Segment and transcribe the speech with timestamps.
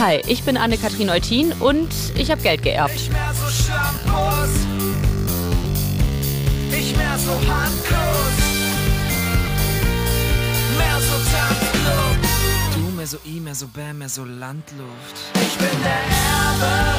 [0.00, 2.94] Hi, ich bin Anne-Kathrin Eutin und ich habe Geld geerbt.
[2.94, 4.48] Nicht mehr so Shampoos,
[6.70, 8.38] nicht mehr so Handkuss,
[10.78, 12.16] mehr so Tanzclub.
[12.76, 14.88] Du mehr so I, mehr so Bam, mehr so Landluft.
[15.34, 16.96] Ich bin der Erbe,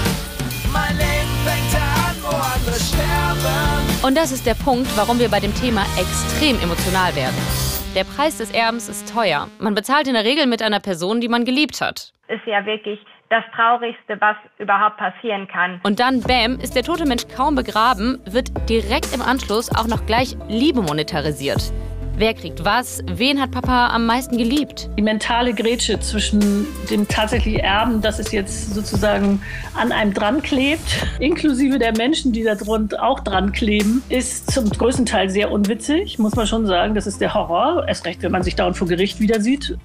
[0.71, 4.03] mein Leben fängt an, wo andere sterben.
[4.03, 7.70] Und das ist der Punkt, warum wir bei dem Thema extrem emotional werden.
[7.93, 9.49] Der Preis des Erbens ist teuer.
[9.59, 12.13] Man bezahlt in der Regel mit einer Person, die man geliebt hat.
[12.29, 12.97] ist ja wirklich
[13.29, 15.81] das Traurigste, was überhaupt passieren kann.
[15.83, 20.05] Und dann, bam, ist der tote Mensch kaum begraben, wird direkt im Anschluss auch noch
[20.05, 21.73] gleich Liebe monetarisiert.
[22.21, 23.03] Wer kriegt was?
[23.07, 24.91] Wen hat Papa am meisten geliebt?
[24.95, 29.41] Die mentale Grätsche zwischen dem tatsächlichen Erben, das es jetzt sozusagen
[29.73, 34.69] an einem dran klebt, inklusive der Menschen, die da drunter auch dran kleben, ist zum
[34.69, 36.93] größten Teil sehr unwitzig, muss man schon sagen.
[36.93, 37.87] Das ist der Horror.
[37.87, 39.75] Erst recht, wenn man sich dauernd vor Gericht wieder sieht.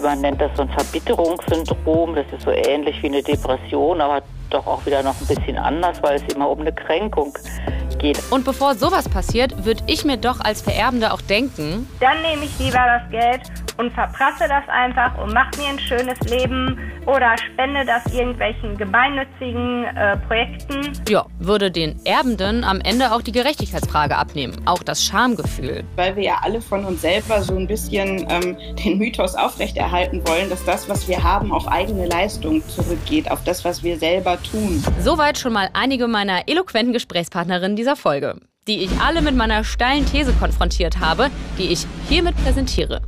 [0.00, 2.14] Man nennt das so ein Verbitterungssyndrom.
[2.14, 6.00] Das ist so ähnlich wie eine Depression, aber doch auch wieder noch ein bisschen anders,
[6.00, 7.81] weil es immer um eine Kränkung geht.
[8.30, 12.58] Und bevor sowas passiert, würde ich mir doch als Vererbende auch denken, Dann nehme ich
[12.58, 13.42] lieber das Geld
[13.78, 19.84] und verprasse das einfach und mache mir ein schönes Leben oder spende das irgendwelchen gemeinnützigen
[19.84, 20.92] äh, Projekten.
[21.08, 25.84] ja, würde den Erbenden am Ende auch die Gerechtigkeitsfrage abnehmen, auch das Schamgefühl.
[25.96, 30.50] weil wir ja alle von uns selber so ein bisschen ähm, den Mythos aufrechterhalten wollen,
[30.50, 34.84] dass das, was wir haben, auf eigene Leistung zurückgeht, auf das, was wir selber tun.
[35.00, 40.06] Soweit schon mal einige meiner eloquenten Gesprächspartnerinnen dieser Folge, die ich alle mit meiner steilen
[40.06, 43.02] These konfrontiert habe, die ich hiermit präsentiere.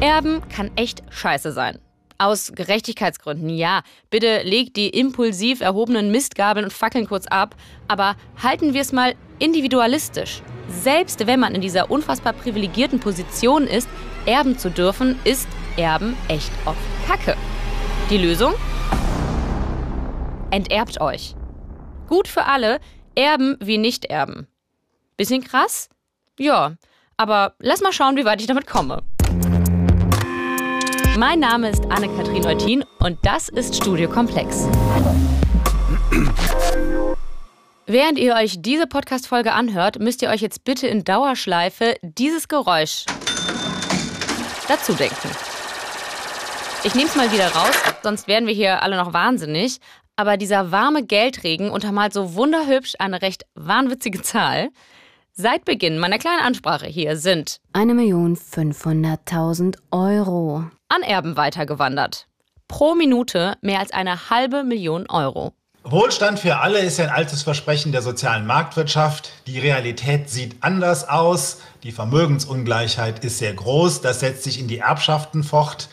[0.00, 1.78] Erben kann echt scheiße sein.
[2.18, 3.82] Aus Gerechtigkeitsgründen, ja.
[4.08, 7.56] Bitte legt die impulsiv erhobenen Mistgabeln und Fackeln kurz ab.
[7.88, 10.42] Aber halten wir es mal individualistisch.
[10.68, 13.88] Selbst wenn man in dieser unfassbar privilegierten Position ist,
[14.24, 17.36] erben zu dürfen, ist Erben echt oft Kacke.
[18.08, 18.54] Die Lösung?
[20.52, 21.34] Enterbt euch.
[22.08, 22.78] Gut für alle,
[23.16, 24.46] erben wie nicht erben.
[25.16, 25.88] Bisschen krass?
[26.38, 26.76] Ja,
[27.16, 29.02] aber lass mal schauen, wie weit ich damit komme.
[31.18, 34.68] Mein Name ist Anne-Kathrin Eutin und das ist Studio Komplex.
[37.86, 43.04] Während ihr euch diese Podcast-Folge anhört, müsst ihr euch jetzt bitte in Dauerschleife dieses Geräusch
[44.68, 45.55] dazu denken.
[46.86, 47.74] Ich nehme es mal wieder raus,
[48.04, 49.80] sonst werden wir hier alle noch wahnsinnig.
[50.14, 54.68] Aber dieser warme Geldregen untermalt so wunderhübsch eine recht wahnwitzige Zahl.
[55.32, 60.62] Seit Beginn meiner kleinen Ansprache hier sind 1.500.000 Euro.
[60.88, 62.28] an Erben weitergewandert.
[62.68, 65.54] Pro Minute mehr als eine halbe Million Euro.
[65.82, 69.32] Wohlstand für alle ist ein altes Versprechen der sozialen Marktwirtschaft.
[69.48, 71.62] Die Realität sieht anders aus.
[71.82, 74.02] Die Vermögensungleichheit ist sehr groß.
[74.02, 75.88] Das setzt sich in die Erbschaften fort.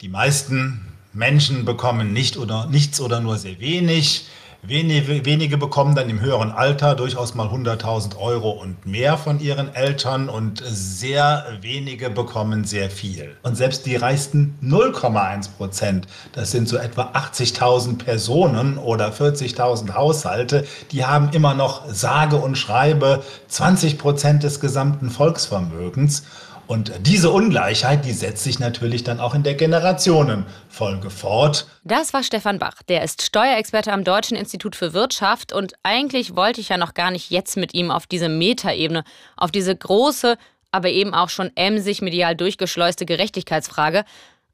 [0.00, 4.28] Die meisten Menschen bekommen nicht oder, nichts oder nur sehr wenig.
[4.62, 9.74] Wenige, wenige bekommen dann im höheren Alter durchaus mal 100.000 Euro und mehr von ihren
[9.74, 13.36] Eltern und sehr wenige bekommen sehr viel.
[13.42, 20.64] Und selbst die reichsten 0,1 Prozent, das sind so etwa 80.000 Personen oder 40.000 Haushalte,
[20.92, 26.22] die haben immer noch sage und schreibe 20 Prozent des gesamten Volksvermögens.
[26.68, 31.66] Und diese Ungleichheit, die setzt sich natürlich dann auch in der Generationenfolge fort.
[31.82, 32.82] Das war Stefan Bach.
[32.88, 35.54] Der ist Steuerexperte am Deutschen Institut für Wirtschaft.
[35.54, 39.04] Und eigentlich wollte ich ja noch gar nicht jetzt mit ihm auf diese Metaebene,
[39.38, 40.36] auf diese große,
[40.70, 44.04] aber eben auch schon emsig medial durchgeschleuste Gerechtigkeitsfrage.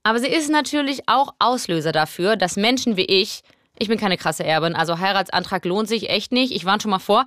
[0.05, 3.43] Aber sie ist natürlich auch Auslöser dafür, dass Menschen wie ich,
[3.77, 7.01] ich bin keine krasse Erbin, also Heiratsantrag lohnt sich echt nicht, ich warne schon mal
[7.01, 7.27] vor.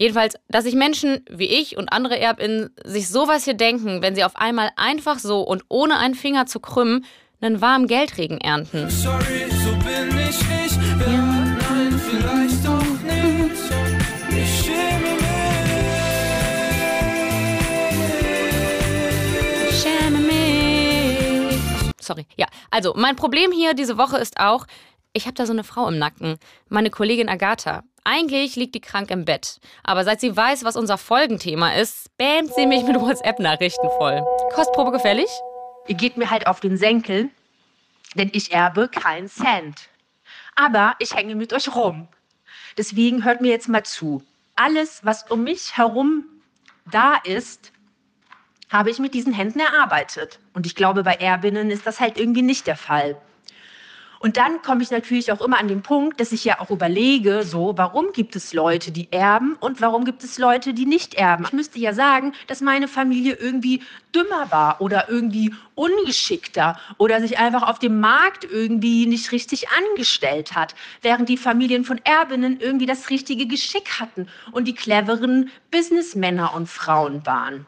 [0.00, 4.22] Jedenfalls, dass sich Menschen wie ich und andere ErbInnen sich sowas hier denken, wenn sie
[4.22, 7.04] auf einmal einfach so und ohne einen Finger zu krümmen,
[7.40, 8.88] einen warmen Geldregen ernten.
[8.90, 10.76] Sorry, so bin ich ich.
[11.04, 13.60] Ja, nein, vielleicht auch nicht.
[14.30, 15.42] Ich schäme mich.
[19.82, 21.58] Schäme mich.
[22.00, 22.24] Sorry.
[22.36, 24.64] Ja, also mein Problem hier diese Woche ist auch,
[25.12, 26.36] ich habe da so eine Frau im Nacken,
[26.68, 27.82] meine Kollegin Agatha.
[28.10, 29.60] Eigentlich liegt die krank im Bett.
[29.82, 34.24] Aber seit sie weiß, was unser Folgenthema ist, spammt sie mich mit WhatsApp-Nachrichten voll.
[34.54, 35.28] Kostprobe gefällig?
[35.88, 37.28] Ihr geht mir halt auf den Senkel,
[38.14, 39.90] denn ich erbe keinen Cent.
[40.56, 42.08] Aber ich hänge mit euch rum.
[42.78, 44.22] Deswegen hört mir jetzt mal zu.
[44.56, 46.24] Alles, was um mich herum
[46.90, 47.72] da ist,
[48.70, 50.38] habe ich mit diesen Händen erarbeitet.
[50.54, 53.20] Und ich glaube, bei Erbinnen ist das halt irgendwie nicht der Fall.
[54.20, 57.44] Und dann komme ich natürlich auch immer an den Punkt, dass ich ja auch überlege,
[57.44, 61.44] so, warum gibt es Leute, die erben und warum gibt es Leute, die nicht erben?
[61.44, 63.82] Ich müsste ja sagen, dass meine Familie irgendwie
[64.14, 70.54] dümmer war oder irgendwie ungeschickter oder sich einfach auf dem Markt irgendwie nicht richtig angestellt
[70.54, 76.54] hat, während die Familien von Erbinnen irgendwie das richtige Geschick hatten und die cleveren Businessmänner
[76.54, 77.66] und Frauen waren.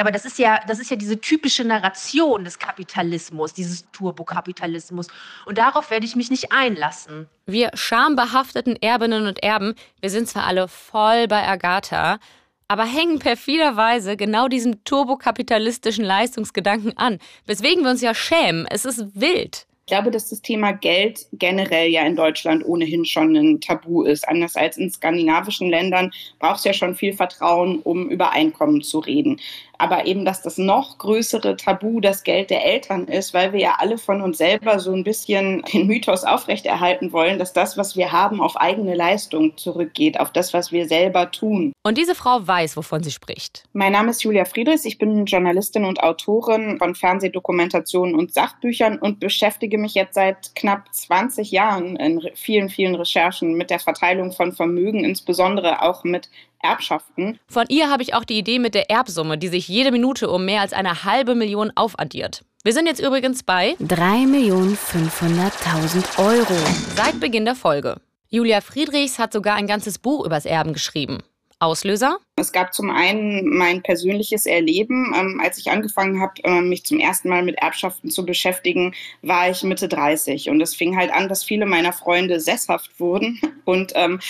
[0.00, 5.08] Aber das ist ja, das ist ja diese typische Narration des Kapitalismus, dieses Turbokapitalismus.
[5.44, 7.28] Und darauf werde ich mich nicht einlassen.
[7.44, 12.18] Wir schambehafteten Erbinnen und Erben, wir sind zwar alle voll bei Agatha,
[12.66, 18.66] aber hängen perfiderweise genau diesen turbokapitalistischen Leistungsgedanken an, weswegen wir uns ja schämen.
[18.70, 19.66] Es ist wild.
[19.86, 24.26] Ich glaube, dass das Thema Geld generell ja in Deutschland ohnehin schon ein Tabu ist.
[24.28, 29.00] Anders als in skandinavischen Ländern braucht es ja schon viel Vertrauen, um über Einkommen zu
[29.00, 29.40] reden
[29.80, 33.76] aber eben, dass das noch größere Tabu das Geld der Eltern ist, weil wir ja
[33.78, 38.12] alle von uns selber so ein bisschen den Mythos aufrechterhalten wollen, dass das, was wir
[38.12, 41.72] haben, auf eigene Leistung zurückgeht, auf das, was wir selber tun.
[41.82, 43.64] Und diese Frau weiß, wovon sie spricht.
[43.72, 49.18] Mein Name ist Julia Friedrichs, ich bin Journalistin und Autorin von Fernsehdokumentationen und Sachbüchern und
[49.18, 54.52] beschäftige mich jetzt seit knapp 20 Jahren in vielen, vielen Recherchen mit der Verteilung von
[54.52, 56.28] Vermögen, insbesondere auch mit
[56.62, 57.38] Erbschaften.
[57.46, 60.44] Von ihr habe ich auch die Idee mit der Erbsumme, die sich jede Minute um
[60.44, 62.44] mehr als eine halbe Million aufaddiert.
[62.62, 66.54] Wir sind jetzt übrigens bei 3.500.000 Euro.
[66.94, 67.96] Seit Beginn der Folge.
[68.28, 71.20] Julia Friedrichs hat sogar ein ganzes Buch übers Erben geschrieben.
[71.60, 72.18] Auslöser?
[72.36, 75.14] Es gab zum einen mein persönliches Erleben.
[75.14, 79.50] Ähm, als ich angefangen habe, äh, mich zum ersten Mal mit Erbschaften zu beschäftigen, war
[79.50, 80.48] ich Mitte 30.
[80.48, 84.20] Und es fing halt an, dass viele meiner Freunde sesshaft wurden und ähm,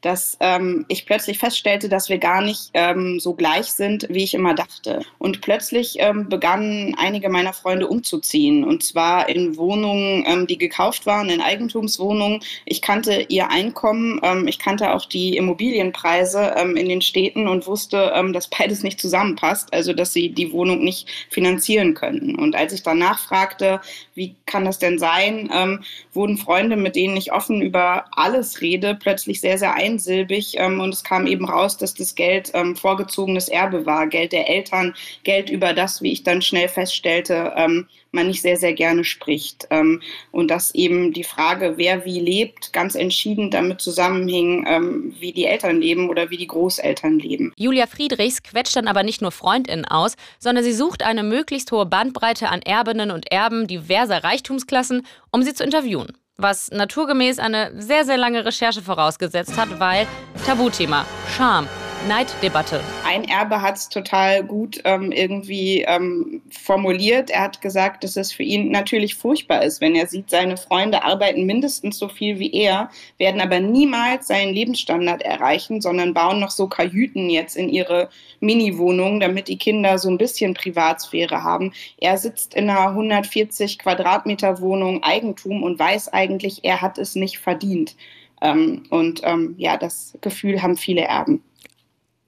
[0.00, 4.34] dass ähm, ich plötzlich feststellte, dass wir gar nicht ähm, so gleich sind, wie ich
[4.34, 5.04] immer dachte.
[5.18, 8.64] Und plötzlich ähm, begannen einige meiner Freunde umzuziehen.
[8.64, 12.40] Und zwar in Wohnungen, ähm, die gekauft waren, in Eigentumswohnungen.
[12.64, 17.66] Ich kannte ihr Einkommen, ähm, ich kannte auch die Immobilienpreise ähm, in den Städten und
[17.66, 22.36] wusste, ähm, dass beides nicht zusammenpasst, also dass sie die Wohnung nicht finanzieren können.
[22.36, 23.80] Und als ich danach fragte,
[24.14, 28.94] wie kann das denn sein, ähm, wurden Freunde, mit denen ich offen über alles rede,
[28.94, 30.54] plötzlich sehr, sehr einsilbig.
[30.58, 34.48] Ähm, und es kam eben raus, dass das Geld ähm, vorgezogenes Erbe war, Geld der
[34.48, 34.94] Eltern,
[35.24, 39.66] Geld über das, wie ich dann schnell feststellte, ähm, man nicht sehr, sehr gerne spricht.
[39.70, 40.00] Ähm,
[40.30, 45.44] und dass eben die Frage, wer wie lebt, ganz entschieden damit zusammenhing, ähm, wie die
[45.44, 47.52] Eltern leben oder wie die Großeltern leben.
[47.56, 51.86] Julia Friedrichs quetscht dann aber nicht nur FreundInnen aus, sondern sie sucht eine möglichst hohe
[51.86, 58.04] Bandbreite an Erbinnen und Erben diverser Reichtumsklassen, um sie zu interviewen was naturgemäß eine sehr,
[58.04, 60.06] sehr lange Recherche vorausgesetzt hat, weil
[60.46, 61.04] Tabuthema,
[61.36, 61.66] Scham,
[62.06, 62.80] Neiddebatte.
[63.04, 67.30] Ein Erbe hat es total gut ähm, irgendwie ähm, formuliert.
[67.30, 71.02] Er hat gesagt, dass es für ihn natürlich furchtbar ist, wenn er sieht, seine Freunde
[71.02, 76.50] arbeiten mindestens so viel wie er, werden aber niemals seinen Lebensstandard erreichen, sondern bauen noch
[76.50, 78.08] so Kajüten jetzt in ihre
[78.40, 81.72] Mini-Wohnungen, damit die Kinder so ein bisschen Privatsphäre haben.
[81.98, 87.38] Er sitzt in einer 140 Quadratmeter Wohnung Eigentum und weiß eigentlich, er hat es nicht
[87.38, 87.96] verdient.
[88.40, 91.42] Ähm, und ähm, ja, das Gefühl haben viele Erben.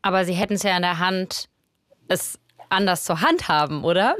[0.02, 1.48] Aber sie hätten es ja in der Hand,
[2.08, 2.38] es
[2.68, 4.16] anders zur Hand haben, oder?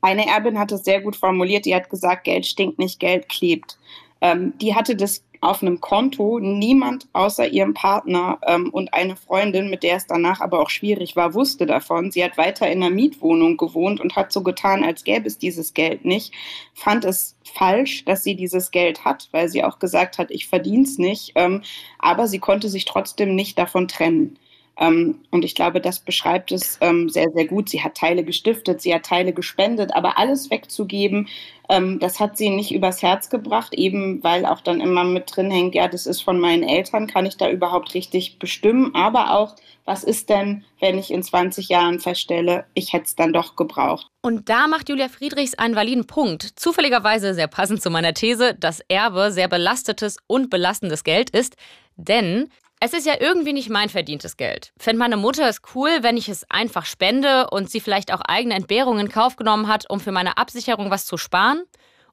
[0.00, 1.64] Eine Erbin hat es sehr gut formuliert.
[1.64, 3.78] Die hat gesagt, Geld stinkt nicht, Geld klebt.
[4.20, 6.38] Ähm, die hatte das auf einem Konto.
[6.40, 11.16] Niemand außer ihrem Partner ähm, und eine Freundin, mit der es danach aber auch schwierig
[11.16, 12.10] war, wusste davon.
[12.10, 15.74] Sie hat weiter in einer Mietwohnung gewohnt und hat so getan, als gäbe es dieses
[15.74, 16.32] Geld nicht.
[16.74, 20.84] Fand es falsch, dass sie dieses Geld hat, weil sie auch gesagt hat, ich verdiene
[20.84, 21.32] es nicht.
[21.34, 21.62] Ähm,
[21.98, 24.38] aber sie konnte sich trotzdem nicht davon trennen.
[24.82, 27.68] Ähm, und ich glaube, das beschreibt es ähm, sehr, sehr gut.
[27.68, 31.28] Sie hat Teile gestiftet, sie hat Teile gespendet, aber alles wegzugeben,
[31.68, 35.52] ähm, das hat sie nicht übers Herz gebracht, eben weil auch dann immer mit drin
[35.52, 39.54] hängt, ja, das ist von meinen Eltern, kann ich da überhaupt richtig bestimmen, aber auch,
[39.84, 44.08] was ist denn, wenn ich in 20 Jahren feststelle, ich hätte es dann doch gebraucht.
[44.20, 46.42] Und da macht Julia Friedrichs einen validen Punkt.
[46.56, 51.56] Zufälligerweise sehr passend zu meiner These, dass Erbe sehr belastetes und belastendes Geld ist.
[51.96, 52.48] Denn
[52.84, 54.72] es ist ja irgendwie nicht mein verdientes Geld.
[54.76, 58.54] Fände meine Mutter es cool, wenn ich es einfach spende und sie vielleicht auch eigene
[58.54, 61.62] Entbehrungen in Kauf genommen hat, um für meine Absicherung was zu sparen?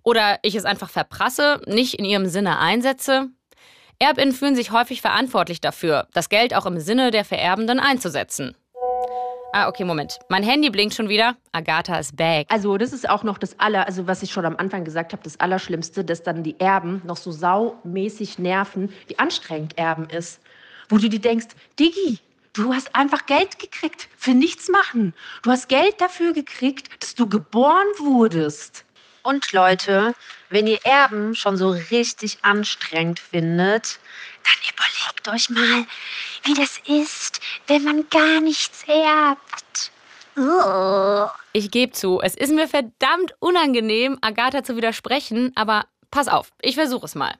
[0.03, 3.29] Oder ich es einfach verprasse, nicht in ihrem Sinne einsetze?
[3.97, 8.55] Erbinnen fühlen sich häufig verantwortlich dafür, das Geld auch im Sinne der Vererbenden einzusetzen.
[9.51, 10.19] Ah, okay, Moment.
[10.29, 11.35] Mein Handy blinkt schon wieder.
[11.51, 12.45] Agatha ist back.
[12.51, 15.23] Also, das ist auch noch das Aller, also was ich schon am Anfang gesagt habe,
[15.23, 20.39] das Allerschlimmste, dass dann die Erben noch so saumäßig nerven, wie anstrengend Erben ist
[20.89, 21.47] wo du dir denkst,
[21.79, 22.19] Diggi,
[22.53, 25.13] du hast einfach Geld gekriegt für nichts machen.
[25.43, 28.85] Du hast Geld dafür gekriegt, dass du geboren wurdest.
[29.21, 30.15] Und Leute,
[30.49, 33.99] wenn ihr Erben schon so richtig anstrengend findet,
[34.43, 35.85] dann überlegt euch mal,
[36.43, 39.91] wie das ist, wenn man gar nichts erbt.
[41.51, 46.75] Ich gebe zu, es ist mir verdammt unangenehm, Agatha zu widersprechen, aber pass auf, ich
[46.75, 47.35] versuche es mal.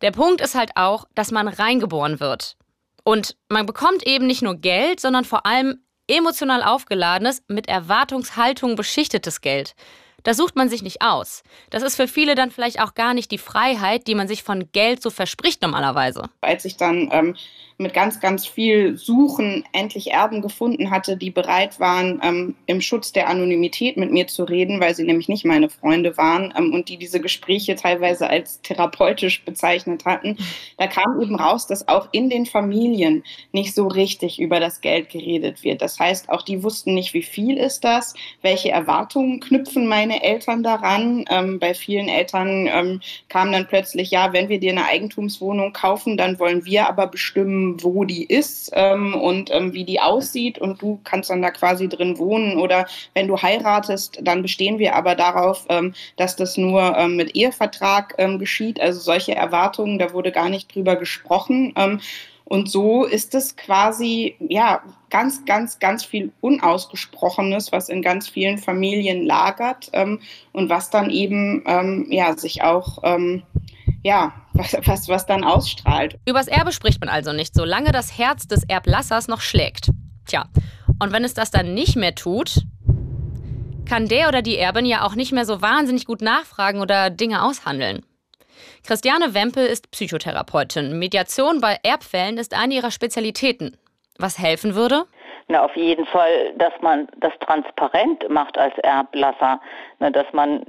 [0.00, 2.56] Der Punkt ist halt auch, dass man reingeboren wird.
[3.04, 9.40] Und man bekommt eben nicht nur Geld, sondern vor allem emotional aufgeladenes, mit Erwartungshaltung beschichtetes
[9.40, 9.74] Geld.
[10.22, 11.42] Das sucht man sich nicht aus.
[11.70, 14.70] Das ist für viele dann vielleicht auch gar nicht die Freiheit, die man sich von
[14.72, 16.28] Geld so verspricht normalerweise.
[16.40, 17.36] Als ich dann ähm,
[17.78, 23.12] mit ganz, ganz viel Suchen endlich Erben gefunden hatte, die bereit waren, ähm, im Schutz
[23.12, 26.88] der Anonymität mit mir zu reden, weil sie nämlich nicht meine Freunde waren ähm, und
[26.88, 30.36] die diese Gespräche teilweise als therapeutisch bezeichnet hatten.
[30.78, 35.10] Da kam eben raus, dass auch in den Familien nicht so richtig über das Geld
[35.10, 35.82] geredet wird.
[35.82, 40.62] Das heißt, auch die wussten nicht, wie viel ist das, welche Erwartungen knüpfen meine Eltern
[40.62, 41.24] daran.
[41.30, 46.16] Ähm, bei vielen Eltern ähm, kam dann plötzlich, ja, wenn wir dir eine Eigentumswohnung kaufen,
[46.16, 50.82] dann wollen wir aber bestimmen, wo die ist ähm, und ähm, wie die aussieht und
[50.82, 55.14] du kannst dann da quasi drin wohnen oder wenn du heiratest, dann bestehen wir aber
[55.14, 58.80] darauf, ähm, dass das nur mit Ehevertrag geschieht.
[58.80, 61.72] Also solche Erwartungen, da wurde gar nicht drüber gesprochen.
[62.52, 68.58] Und so ist es quasi, ja, ganz, ganz, ganz viel Unausgesprochenes, was in ganz vielen
[68.58, 70.20] Familien lagert ähm,
[70.52, 73.42] und was dann eben, ähm, ja, sich auch, ähm,
[74.02, 76.18] ja, was, was, was dann ausstrahlt.
[76.26, 79.90] Übers Erbe spricht man also nicht, solange das Herz des Erblassers noch schlägt.
[80.26, 80.44] Tja,
[81.00, 82.62] und wenn es das dann nicht mehr tut,
[83.88, 87.42] kann der oder die Erbin ja auch nicht mehr so wahnsinnig gut nachfragen oder Dinge
[87.42, 88.06] aushandeln.
[88.84, 90.98] Christiane Wempel ist Psychotherapeutin.
[90.98, 93.76] Mediation bei Erbfällen ist eine ihrer Spezialitäten.
[94.18, 95.04] Was helfen würde?
[95.48, 99.60] Na, auf jeden Fall, dass man das transparent macht als Erblasser,
[99.98, 100.64] Na, dass man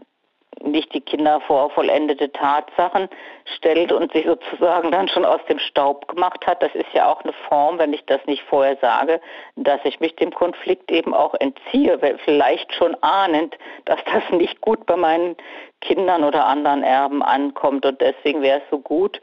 [0.62, 3.10] nicht die Kinder vor vollendete Tatsachen
[3.56, 6.62] stellt und sich sozusagen dann schon aus dem Staub gemacht hat.
[6.62, 9.20] Das ist ja auch eine Form, wenn ich das nicht vorher sage,
[9.56, 14.86] dass ich mich dem Konflikt eben auch entziehe, vielleicht schon ahnend, dass das nicht gut
[14.86, 15.36] bei meinen
[15.82, 17.86] Kindern oder anderen Erben ankommt.
[17.86, 19.20] Und deswegen wäre es so gut,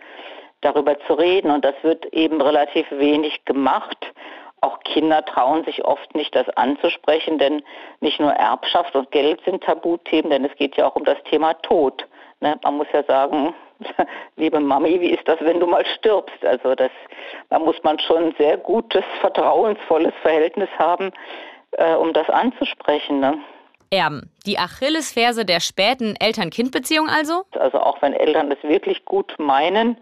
[0.60, 1.50] darüber zu reden.
[1.50, 4.12] Und das wird eben relativ wenig gemacht
[4.60, 7.62] auch Kinder trauen sich oft nicht, das anzusprechen, denn
[8.00, 11.54] nicht nur Erbschaft und Geld sind Tabuthemen, denn es geht ja auch um das Thema
[11.54, 12.06] Tod.
[12.40, 12.58] Ne?
[12.62, 13.54] Man muss ja sagen,
[14.36, 16.44] liebe Mami, wie ist das, wenn du mal stirbst?
[16.44, 16.90] Also das,
[17.48, 21.12] da muss man schon ein sehr gutes, vertrauensvolles Verhältnis haben,
[21.72, 23.20] äh, um das anzusprechen.
[23.20, 23.38] Ne?
[23.90, 24.30] Erben.
[24.46, 27.42] Die Achillesferse der späten Eltern-Kind-Beziehung also?
[27.58, 29.98] Also auch wenn Eltern es wirklich gut meinen,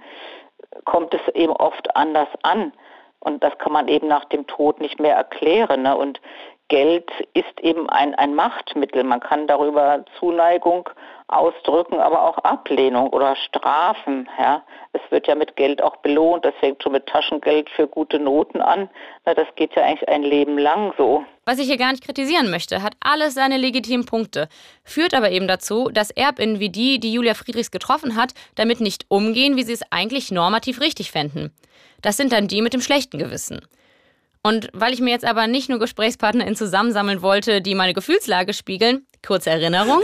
[0.84, 2.72] kommt es eben oft anders an.
[3.20, 5.82] Und das kann man eben nach dem Tod nicht mehr erklären.
[5.82, 5.96] Ne?
[5.96, 6.20] Und
[6.68, 9.02] Geld ist eben ein, ein Machtmittel.
[9.02, 10.88] Man kann darüber Zuneigung
[11.28, 14.28] ausdrücken, aber auch Ablehnung oder Strafen.
[14.38, 14.62] Ja.
[14.92, 16.44] Es wird ja mit Geld auch belohnt.
[16.44, 18.90] Das fängt schon mit Taschengeld für gute Noten an.
[19.25, 21.25] Na, das geht ja eigentlich ein Leben lang so.
[21.46, 24.48] Was ich hier gar nicht kritisieren möchte, hat alles seine legitimen Punkte.
[24.84, 29.06] Führt aber eben dazu, dass Erbinnen wie die, die Julia Friedrichs getroffen hat, damit nicht
[29.08, 31.50] umgehen, wie sie es eigentlich normativ richtig fänden.
[32.02, 33.66] Das sind dann die mit dem schlechten Gewissen.
[34.42, 39.07] Und weil ich mir jetzt aber nicht nur GesprächspartnerInnen zusammensammeln wollte, die meine Gefühlslage spiegeln,
[39.26, 40.02] kurze Erinnerung.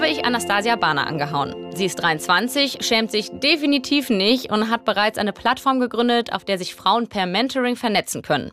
[0.00, 1.54] habe ich Anastasia Barner angehauen.
[1.74, 6.56] Sie ist 23, schämt sich definitiv nicht und hat bereits eine Plattform gegründet, auf der
[6.56, 8.50] sich Frauen per Mentoring vernetzen können.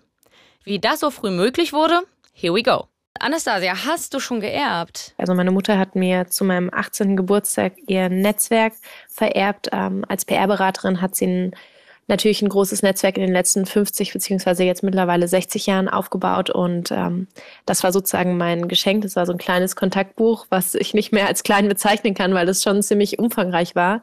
[0.65, 2.01] Wie das so früh möglich wurde?
[2.33, 2.89] Here we go.
[3.19, 5.13] Anastasia, hast du schon geerbt?
[5.17, 7.17] Also meine Mutter hat mir zu meinem 18.
[7.17, 8.73] Geburtstag ihr Netzwerk
[9.07, 9.69] vererbt.
[9.71, 11.55] Ähm, als PR-Beraterin hat sie ein,
[12.07, 16.91] natürlich ein großes Netzwerk in den letzten 50 beziehungsweise jetzt mittlerweile 60 Jahren aufgebaut und
[16.91, 17.27] ähm,
[17.65, 19.03] das war sozusagen mein Geschenk.
[19.03, 22.45] Das war so ein kleines Kontaktbuch, was ich nicht mehr als klein bezeichnen kann, weil
[22.45, 24.01] das schon ziemlich umfangreich war.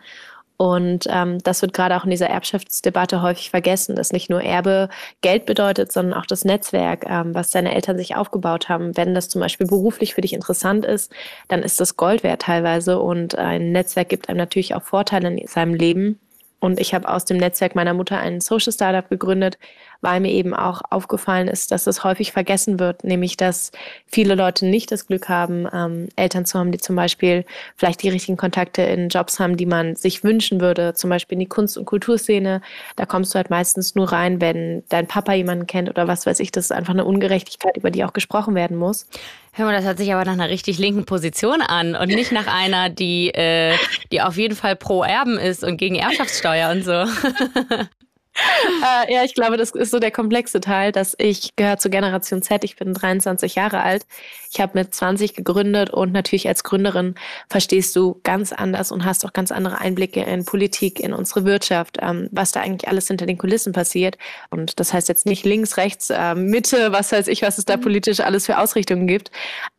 [0.57, 4.89] Und ähm, das wird gerade auch in dieser Erbschaftsdebatte häufig vergessen, dass nicht nur Erbe
[5.21, 8.97] Geld bedeutet, sondern auch das Netzwerk, ähm, was deine Eltern sich aufgebaut haben.
[8.97, 11.13] Wenn das zum Beispiel beruflich für dich interessant ist,
[11.49, 13.01] dann ist das Gold wert teilweise.
[13.01, 16.21] Und ein Netzwerk gibt einem natürlich auch Vorteile in seinem Leben.
[16.61, 19.59] Und ich habe aus dem Netzwerk meiner Mutter ein Social Startup gegründet,
[20.05, 23.73] weil mir eben auch aufgefallen ist, dass es häufig vergessen wird, nämlich dass
[24.07, 27.45] viele Leute nicht das Glück haben, ähm, Eltern zu haben, die zum Beispiel
[27.75, 31.41] vielleicht die richtigen Kontakte in Jobs haben, die man sich wünschen würde, zum Beispiel in
[31.41, 32.61] die Kunst- und Kulturszene.
[32.97, 36.39] Da kommst du halt meistens nur rein, wenn dein Papa jemanden kennt oder was weiß
[36.41, 36.53] ich.
[36.53, 39.07] Das ist einfach eine Ungerechtigkeit, über die auch gesprochen werden muss.
[39.53, 42.49] Hör mal, das hört sich aber nach einer richtig linken Position an und nicht nach
[42.49, 43.75] einer, die, äh,
[44.13, 47.05] die auf jeden Fall pro Erben ist und gegen Erbschaftssteuer und so.
[48.35, 52.43] äh, ja, ich glaube, das ist so der komplexe Teil, dass ich gehöre zur Generation
[52.43, 52.65] Z.
[52.65, 54.07] Ich bin 23 Jahre alt.
[54.51, 57.15] Ich habe mit 20 gegründet und natürlich als Gründerin
[57.49, 61.99] verstehst du ganz anders und hast auch ganz andere Einblicke in Politik, in unsere Wirtschaft,
[62.01, 64.19] ähm, was da eigentlich alles hinter den Kulissen passiert.
[64.51, 67.77] Und das heißt jetzt nicht links, rechts, äh, Mitte, was weiß ich, was es da
[67.77, 67.83] mhm.
[67.83, 69.31] politisch alles für Ausrichtungen gibt.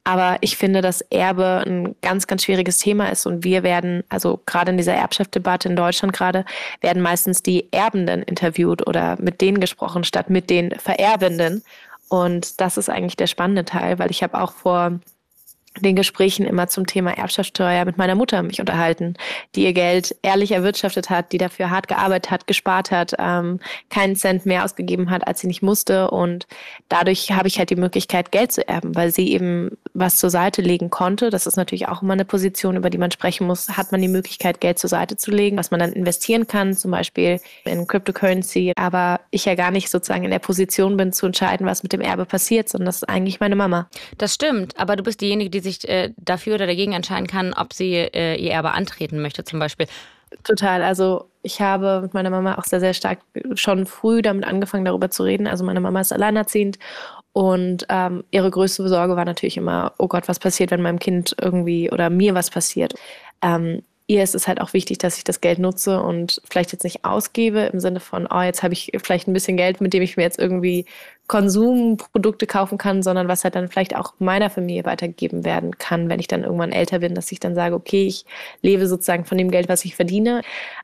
[0.08, 4.40] Aber ich finde, dass Erbe ein ganz, ganz schwieriges Thema ist und wir werden, also
[4.46, 6.46] gerade in dieser Erbschaftsdebatte in Deutschland gerade,
[6.80, 11.64] werden meistens die Erbenden interviewt oder mit denen gesprochen, statt mit den Vererbenden.
[12.08, 15.00] Und das ist eigentlich der spannende Teil, weil ich habe auch vor
[15.82, 19.15] den Gesprächen immer zum Thema Erbschaftssteuer mit meiner Mutter mich unterhalten,
[19.55, 24.15] die ihr Geld ehrlich erwirtschaftet hat, die dafür hart gearbeitet hat, gespart hat, ähm, keinen
[24.15, 26.12] Cent mehr ausgegeben hat, als sie nicht musste.
[26.12, 26.48] Und
[26.89, 30.62] dadurch habe ich halt die Möglichkeit, Geld zu erben, weil sie eben was zur Seite
[30.62, 31.29] legen konnte.
[31.29, 33.70] Das ist natürlich auch immer eine Position, über die man sprechen muss.
[33.70, 36.91] Hat man die Möglichkeit, Geld zur Seite zu legen, was man dann investieren kann, zum
[36.91, 38.74] Beispiel in Cryptocurrency.
[38.77, 42.01] Aber ich ja gar nicht sozusagen in der Position bin, zu entscheiden, was mit dem
[42.01, 43.89] Erbe passiert, sondern das ist eigentlich meine Mama.
[44.17, 47.74] Das stimmt, aber du bist diejenige, die sich äh, dafür oder dagegen entscheiden kann, ob
[47.74, 49.88] sie äh, ihr Erbe antreten möchte, zum Beispiel.
[50.44, 50.84] Total.
[50.84, 53.20] Also ich habe mit meiner Mama auch sehr, sehr stark
[53.54, 55.48] schon früh damit angefangen, darüber zu reden.
[55.48, 56.80] Also meine Mama ist alleinerziehend
[57.34, 61.36] und ähm, ihre größte Sorge war natürlich immer, oh Gott, was passiert, wenn meinem Kind
[61.42, 62.94] irgendwie oder mir was passiert.
[63.42, 66.84] Ähm, ihr ist es halt auch wichtig, dass ich das Geld nutze und vielleicht jetzt
[66.84, 70.04] nicht ausgebe im Sinne von, oh, jetzt habe ich vielleicht ein bisschen Geld, mit dem
[70.04, 70.86] ich mir jetzt irgendwie
[71.28, 76.20] Konsumprodukte kaufen kann, sondern was halt dann vielleicht auch meiner Familie weitergegeben werden kann, wenn
[76.20, 78.26] ich dann irgendwann älter bin, dass ich dann sage, okay, ich
[78.62, 80.44] lebe sozusagen von dem Geld, was ich verdiene.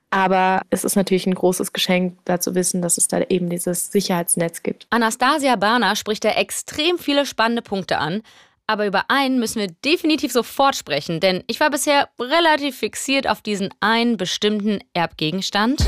[0.10, 3.92] Aber es ist natürlich ein großes Geschenk, da zu wissen, dass es da eben dieses
[3.92, 4.88] Sicherheitsnetz gibt.
[4.90, 8.24] Anastasia Barner spricht da extrem viele spannende Punkte an.
[8.72, 13.42] Aber über einen müssen wir definitiv sofort sprechen, denn ich war bisher relativ fixiert auf
[13.42, 15.86] diesen einen bestimmten Erbgegenstand.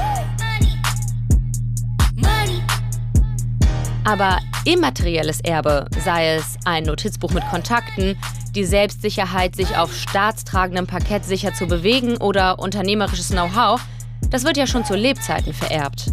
[4.04, 8.18] Aber immaterielles Erbe, sei es ein Notizbuch mit Kontakten,
[8.54, 13.80] die Selbstsicherheit, sich auf staatstragendem Parkett sicher zu bewegen oder unternehmerisches Know-how,
[14.30, 16.08] das wird ja schon zu Lebzeiten vererbt.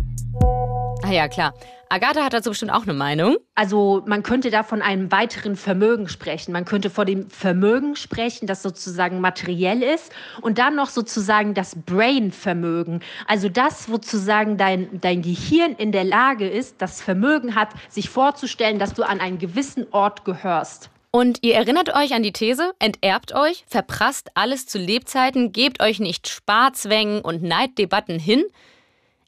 [1.03, 1.55] Ah ja, klar.
[1.89, 3.37] Agatha hat dazu bestimmt auch eine Meinung.
[3.57, 6.53] Also man könnte da von einem weiteren Vermögen sprechen.
[6.53, 11.75] Man könnte vor dem Vermögen sprechen, das sozusagen materiell ist und dann noch sozusagen das
[11.75, 13.01] Brain-Vermögen.
[13.27, 18.09] Also das, wo sozusagen dein, dein Gehirn in der Lage ist, das Vermögen hat, sich
[18.09, 20.91] vorzustellen, dass du an einen gewissen Ort gehörst.
[21.11, 25.99] Und ihr erinnert euch an die These, enterbt euch, verprasst alles zu Lebzeiten, gebt euch
[25.99, 28.45] nicht Sparzwängen und Neiddebatten hin.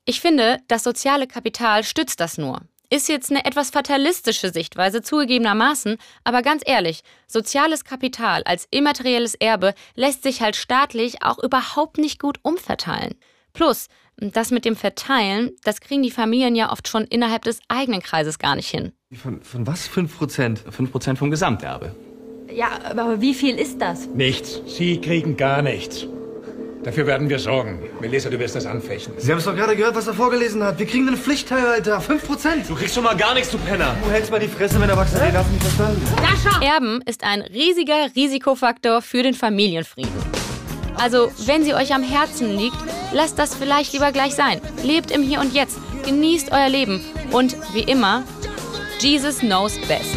[0.04, 2.62] Ich finde, das soziale Kapital stützt das nur.
[2.90, 9.74] Ist jetzt eine etwas fatalistische Sichtweise zugegebenermaßen, aber ganz ehrlich, soziales Kapital als immaterielles Erbe
[9.94, 13.14] lässt sich halt staatlich auch überhaupt nicht gut umverteilen.
[13.52, 13.86] Plus,
[14.16, 18.40] das mit dem Verteilen, das kriegen die Familien ja oft schon innerhalb des eigenen Kreises
[18.40, 18.92] gar nicht hin.
[19.12, 20.64] Von, von was 5 Prozent?
[20.68, 21.94] 5 Prozent vom Gesamterbe.
[22.52, 24.06] Ja, aber wie viel ist das?
[24.08, 24.60] Nichts.
[24.66, 26.06] Sie kriegen gar nichts.
[26.84, 27.78] Dafür werden wir sorgen.
[28.00, 29.14] Melissa, du wirst das anfechten.
[29.16, 30.80] Sie haben es doch gerade gehört, was er vorgelesen hat.
[30.80, 32.00] Wir kriegen einen Pflichtteil, Alter.
[32.00, 32.66] 5%.
[32.66, 33.94] Du kriegst schon mal gar nichts, du Penner.
[34.04, 35.36] Du hältst mal die Fresse, wenn Erwachsene reden.
[35.36, 36.02] Hast du nicht verstanden?
[36.42, 36.60] Sascha!
[36.64, 40.12] Erben ist ein riesiger Risikofaktor für den Familienfrieden.
[40.96, 42.76] Also, wenn sie euch am Herzen liegt,
[43.12, 44.60] lasst das vielleicht lieber gleich sein.
[44.82, 45.78] Lebt im Hier und Jetzt.
[46.04, 47.00] Genießt euer Leben.
[47.30, 48.24] Und wie immer,
[48.98, 50.16] Jesus knows best.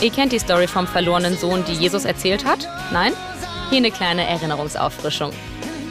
[0.00, 2.68] Ihr kennt die Story vom verlorenen Sohn, die Jesus erzählt hat?
[2.92, 3.12] Nein?
[3.68, 5.32] Hier eine kleine Erinnerungsauffrischung.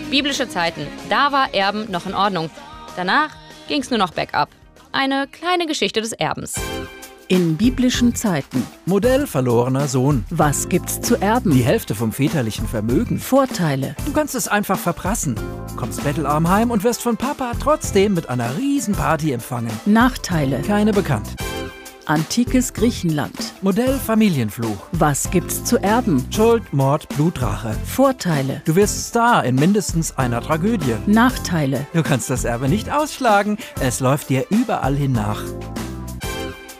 [0.10, 2.50] Biblische Zeiten, da war Erben noch in Ordnung.
[2.96, 3.32] Danach
[3.68, 4.50] ging es nur noch bergab.
[4.94, 6.56] Eine kleine Geschichte des Erbens.
[7.28, 8.66] In biblischen Zeiten.
[8.86, 10.24] Modell verlorener Sohn.
[10.30, 11.52] Was gibt's zu erben?
[11.52, 13.20] Die Hälfte vom väterlichen Vermögen.
[13.20, 13.98] Vorteile.
[14.06, 15.36] Du kannst es einfach verprassen.
[15.76, 19.78] Kommst bettelarm heim und wirst von Papa trotzdem mit einer Riesenparty empfangen.
[19.86, 20.62] Nachteile.
[20.62, 21.36] Keine bekannt.
[22.08, 23.54] Antikes Griechenland.
[23.62, 24.78] Modell Familienfluch.
[24.94, 26.26] Was gibt's zu erben?
[26.32, 27.76] Schuld, Mord, Blutrache.
[27.86, 28.62] Vorteile.
[28.64, 30.96] Du wirst Star in mindestens einer Tragödie.
[31.06, 31.86] Nachteile.
[31.94, 33.58] Du kannst das Erbe nicht ausschlagen.
[33.82, 35.44] Es läuft dir überall hin nach.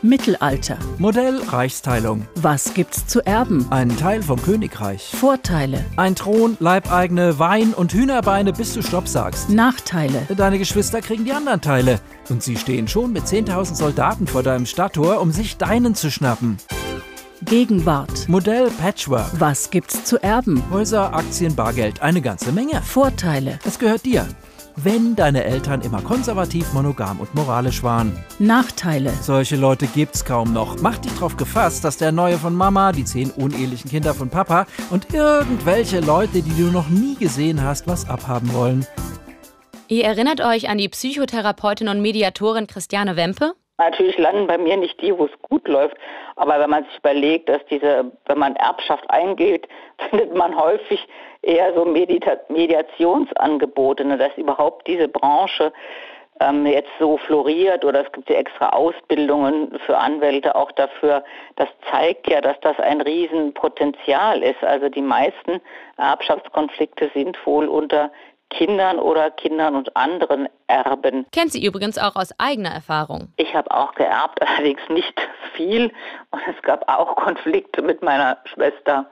[0.08, 0.78] Mittelalter.
[0.98, 2.26] Modell Reichsteilung.
[2.36, 3.68] Was gibt's zu erben?
[3.72, 5.12] Ein Teil vom Königreich.
[5.14, 5.84] Vorteile.
[5.98, 9.50] Ein Thron, Leibeigene, Wein und Hühnerbeine, bis du Stopp sagst.
[9.50, 10.26] Nachteile.
[10.36, 12.00] Deine Geschwister kriegen die anderen Teile.
[12.30, 16.58] Und sie stehen schon mit 10.000 Soldaten vor deinem Stadttor, um sich deinen zu schnappen.
[17.42, 18.30] Gegenwart.
[18.30, 19.30] Modell Patchwork.
[19.40, 20.64] Was gibt's zu erben?
[20.72, 22.82] Häuser, Aktien, Bargeld, eine ganze Menge.
[22.82, 23.60] Vorteile.
[23.66, 24.26] Es gehört dir.
[24.78, 28.18] Wenn deine Eltern immer konservativ, monogam und moralisch waren.
[28.40, 29.12] Nachteile.
[29.22, 30.80] Solche Leute gibt's kaum noch.
[30.82, 34.68] Mach dich drauf gefasst, dass der Neue von Mama, die zehn unehelichen Kinder von Papa
[34.90, 38.86] und irgendwelche Leute, die du noch nie gesehen hast, was abhaben wollen.
[39.90, 43.54] Ihr erinnert euch an die Psychotherapeutin und Mediatorin Christiane Wempe?
[43.80, 45.96] Natürlich landen bei mir nicht die, wo es gut läuft,
[46.36, 49.68] aber wenn man sich überlegt, dass diese, wenn man Erbschaft eingeht,
[50.10, 51.08] findet man häufig
[51.44, 55.72] eher so Medita Mediationsangebote, ne, dass überhaupt diese Branche
[56.40, 61.24] ähm, jetzt so floriert oder es gibt ja extra Ausbildungen für Anwälte auch dafür.
[61.56, 64.64] Das zeigt ja, dass das ein Riesenpotenzial ist.
[64.64, 65.62] Also die meisten
[65.98, 68.12] Erbschaftskonflikte sind wohl unter
[68.50, 71.26] Kindern oder Kindern und anderen Erben.
[71.32, 73.34] Kennt sie übrigens auch aus eigener Erfahrung.
[73.38, 75.20] Ich habe auch geerbt, allerdings nicht
[75.54, 75.92] viel.
[76.32, 79.10] Und es gab auch Konflikte mit meiner Schwester.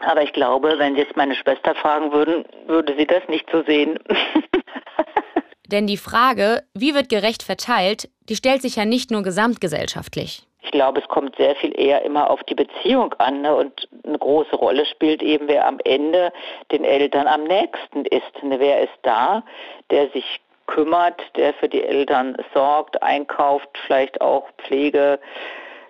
[0.00, 3.62] Aber ich glaube, wenn Sie jetzt meine Schwester fragen würden, würde sie das nicht so
[3.64, 3.98] sehen.
[5.66, 10.46] Denn die Frage, wie wird gerecht verteilt, die stellt sich ja nicht nur gesamtgesellschaftlich.
[10.62, 13.42] Ich glaube, es kommt sehr viel eher immer auf die Beziehung an.
[13.42, 13.54] Ne?
[13.54, 16.32] Und eine große Rolle spielt eben, wer am Ende
[16.70, 18.42] den Eltern am nächsten ist.
[18.42, 18.60] Ne?
[18.60, 19.42] Wer ist da,
[19.90, 25.18] der sich kümmert, der für die Eltern sorgt, einkauft, vielleicht auch Pflege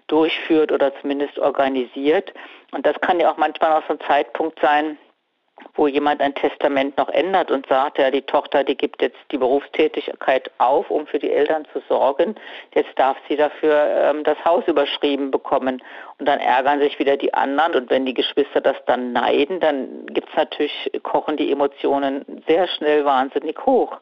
[0.06, 2.32] durchführt oder zumindest organisiert.
[2.72, 4.98] Und das kann ja auch manchmal auch so ein Zeitpunkt sein,
[5.74, 9.38] wo jemand ein Testament noch ändert und sagt, ja, die Tochter, die gibt jetzt die
[9.38, 12.34] Berufstätigkeit auf, um für die Eltern zu sorgen.
[12.74, 15.82] Jetzt darf sie dafür ähm, das Haus überschrieben bekommen.
[16.18, 17.74] Und dann ärgern sich wieder die anderen.
[17.74, 23.04] Und wenn die Geschwister das dann neiden, dann gibt's natürlich, kochen die Emotionen sehr schnell
[23.04, 23.98] wahnsinnig hoch.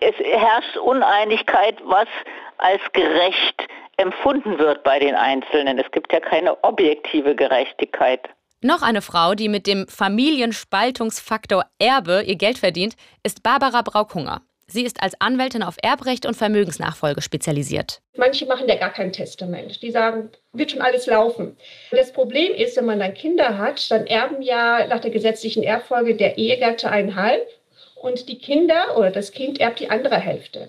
[0.00, 2.08] Es herrscht Uneinigkeit, was
[2.56, 3.66] als gerecht
[3.98, 5.78] empfunden wird bei den Einzelnen.
[5.78, 8.28] Es gibt ja keine objektive Gerechtigkeit.
[8.62, 14.42] Noch eine Frau, die mit dem Familienspaltungsfaktor Erbe ihr Geld verdient, ist Barbara Braukhunger.
[14.66, 18.02] Sie ist als Anwältin auf Erbrecht und Vermögensnachfolge spezialisiert.
[18.18, 19.80] Manche machen ja gar kein Testament.
[19.80, 21.56] Die sagen, wird schon alles laufen.
[21.90, 26.14] Das Problem ist, wenn man dann Kinder hat, dann erben ja nach der gesetzlichen Erbfolge
[26.14, 27.48] der Ehegatte einhalb
[27.96, 30.68] und die Kinder oder das Kind erbt die andere Hälfte.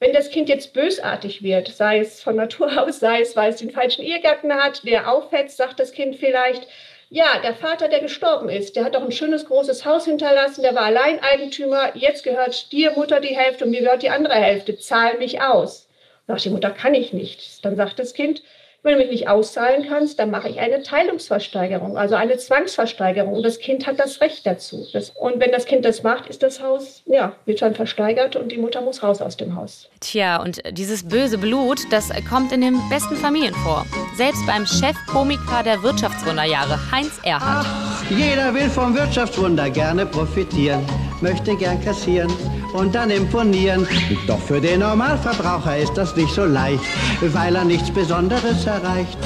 [0.00, 3.56] Wenn das Kind jetzt bösartig wird, sei es von Natur aus, sei es, weil es
[3.56, 6.66] den falschen Ehegatten hat, der aufhetzt, sagt das Kind vielleicht,
[7.12, 10.74] ja, der Vater, der gestorben ist, der hat doch ein schönes großes Haus hinterlassen, der
[10.74, 15.18] war Alleineigentümer, jetzt gehört dir Mutter die Hälfte und mir gehört die andere Hälfte, zahl
[15.18, 15.90] mich aus.
[16.26, 17.62] Sagt die Mutter, kann ich nicht.
[17.66, 18.42] Dann sagt das Kind,
[18.82, 23.32] wenn du mich nicht auszahlen kannst, dann mache ich eine Teilungsversteigerung, also eine Zwangsversteigerung.
[23.32, 24.86] Und das Kind hat das Recht dazu.
[24.92, 28.50] Das, und wenn das Kind das macht, ist das Haus, ja, wird dann versteigert und
[28.50, 29.88] die Mutter muss raus aus dem Haus.
[30.00, 33.86] Tja, und dieses böse Blut, das kommt in den besten Familien vor.
[34.16, 37.66] Selbst beim Chefkomiker der Wirtschaftswunderjahre, Heinz Erhardt.
[38.10, 40.84] Jeder will vom Wirtschaftswunder gerne profitieren,
[41.20, 42.32] möchte gern kassieren
[42.72, 43.86] und dann imponieren.
[44.26, 46.84] Doch für den Normalverbraucher ist das nicht so leicht,
[47.20, 49.18] weil er nichts Besonderes erreicht.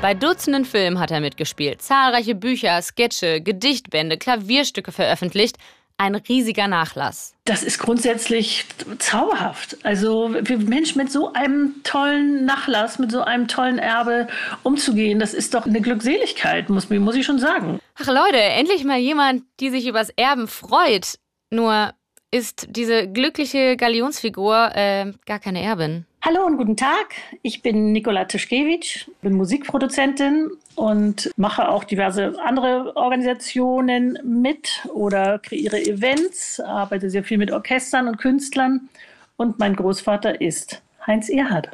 [0.00, 5.56] Bei Dutzenden Filmen hat er mitgespielt, zahlreiche Bücher, Sketche, Gedichtbände, Klavierstücke veröffentlicht.
[6.00, 7.34] Ein riesiger Nachlass.
[7.44, 8.66] Das ist grundsätzlich
[9.00, 9.78] zauberhaft.
[9.82, 14.28] Also für Menschen mit so einem tollen Nachlass, mit so einem tollen Erbe
[14.62, 17.80] umzugehen, das ist doch eine Glückseligkeit, muss, muss ich schon sagen.
[18.00, 21.18] Ach Leute, endlich mal jemand, die sich übers Erben freut.
[21.50, 21.90] Nur
[22.30, 26.04] ist diese glückliche Galionsfigur äh, gar keine Erbin.
[26.20, 27.14] Hallo und guten Tag.
[27.42, 35.80] Ich bin Nikola Tischkewitsch, bin Musikproduzentin und mache auch diverse andere Organisationen mit oder kreiere
[35.80, 38.88] Events, arbeite sehr viel mit Orchestern und Künstlern.
[39.36, 41.70] Und mein Großvater ist Heinz Erhard.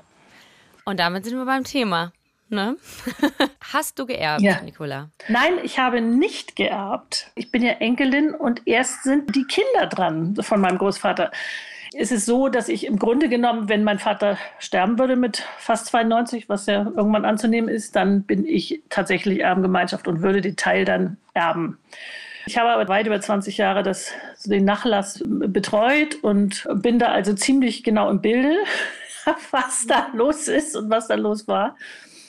[0.85, 2.13] Und damit sind wir beim Thema.
[2.55, 2.77] Ne?
[3.73, 4.61] Hast du geerbt, Ja.
[4.63, 5.11] Nicola?
[5.29, 7.31] Nein, ich habe nicht geerbt.
[7.35, 11.31] Ich bin ja Enkelin und erst sind die Kinder dran von meinem Großvater.
[11.97, 15.87] Es ist so, dass ich im Grunde genommen, wenn mein Vater sterben würde mit fast
[15.87, 20.85] 92, was ja irgendwann anzunehmen ist, dann bin ich tatsächlich Erbengemeinschaft und würde den Teil
[20.85, 21.79] dann erben.
[22.47, 24.13] Ich habe aber weit über 20 Jahre das,
[24.45, 28.57] den Nachlass betreut und bin da also ziemlich genau im Bilde,
[29.51, 31.77] was da los ist und was da los war.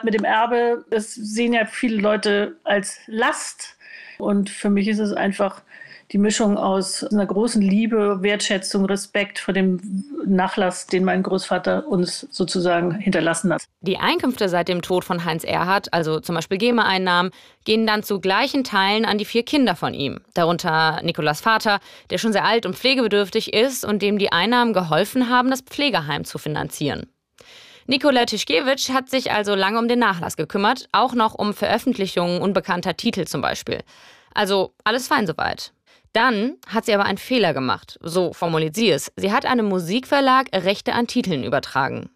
[0.06, 3.76] Mit dem Erbe, das sehen ja viele Leute als Last.
[4.20, 5.64] Und für mich ist es einfach
[6.12, 12.28] die Mischung aus einer großen Liebe, Wertschätzung, Respekt vor dem Nachlass, den mein Großvater uns
[12.30, 13.64] sozusagen hinterlassen hat.
[13.82, 17.32] Die Einkünfte seit dem Tod von Heinz Erhardt, also zum Beispiel GEMA-Einnahmen,
[17.64, 20.22] gehen dann zu gleichen Teilen an die vier Kinder von ihm.
[20.36, 21.80] Darunter Nikolas Vater,
[22.12, 26.26] der schon sehr alt und pflegebedürftig ist und dem die Einnahmen geholfen haben, das Pflegeheim
[26.26, 27.08] zu finanzieren.
[27.88, 32.98] Nikola Tischkewitsch hat sich also lange um den Nachlass gekümmert, auch noch um Veröffentlichungen unbekannter
[32.98, 33.84] Titel zum Beispiel.
[34.34, 35.72] Also alles fein soweit.
[36.12, 38.00] Dann hat sie aber einen Fehler gemacht.
[38.02, 39.12] So formuliert sie es.
[39.18, 42.10] Sie hat einem Musikverlag Rechte an Titeln übertragen.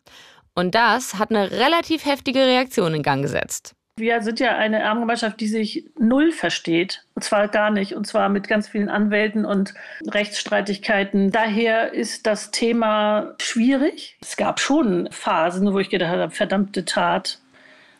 [0.56, 3.76] Und das hat eine relativ heftige Reaktion in Gang gesetzt.
[4.00, 7.04] Wir sind ja eine Erbengemeinschaft, die sich null versteht.
[7.16, 7.94] Und zwar gar nicht.
[7.94, 9.74] Und zwar mit ganz vielen Anwälten und
[10.08, 11.32] Rechtsstreitigkeiten.
[11.32, 14.18] Daher ist das Thema schwierig.
[14.22, 17.40] Es gab schon Phasen, wo ich gedacht habe, verdammte Tat,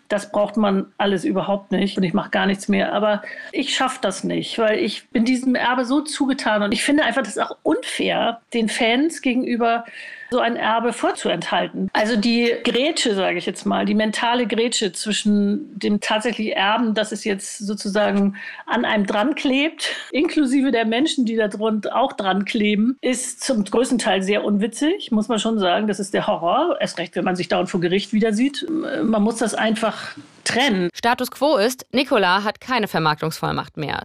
[0.10, 2.94] das braucht man alles überhaupt nicht und ich mache gar nichts mehr.
[2.94, 7.04] Aber ich schaffe das nicht, weil ich bin diesem Erbe so zugetan und ich finde
[7.06, 9.86] einfach, das ist auch unfair den Fans gegenüber
[10.32, 11.90] so ein Erbe vorzuenthalten.
[11.94, 17.12] Also die Grätsche, sage ich jetzt mal, die mentale Grätsche zwischen dem tatsächlich Erben, das
[17.12, 21.50] es jetzt sozusagen an einem dran klebt, inklusive der Menschen, die da
[21.92, 25.88] auch dran kleben, ist zum größten Teil sehr unwitzig, muss man schon sagen.
[25.88, 26.78] Das ist der Horror.
[26.80, 28.66] Erst recht, wenn man sich dauernd vor Gericht wieder sieht.
[28.70, 30.90] Man muss das einfach trennen.
[30.96, 34.04] Status quo ist, Nicola hat keine Vermarktungsvollmacht mehr.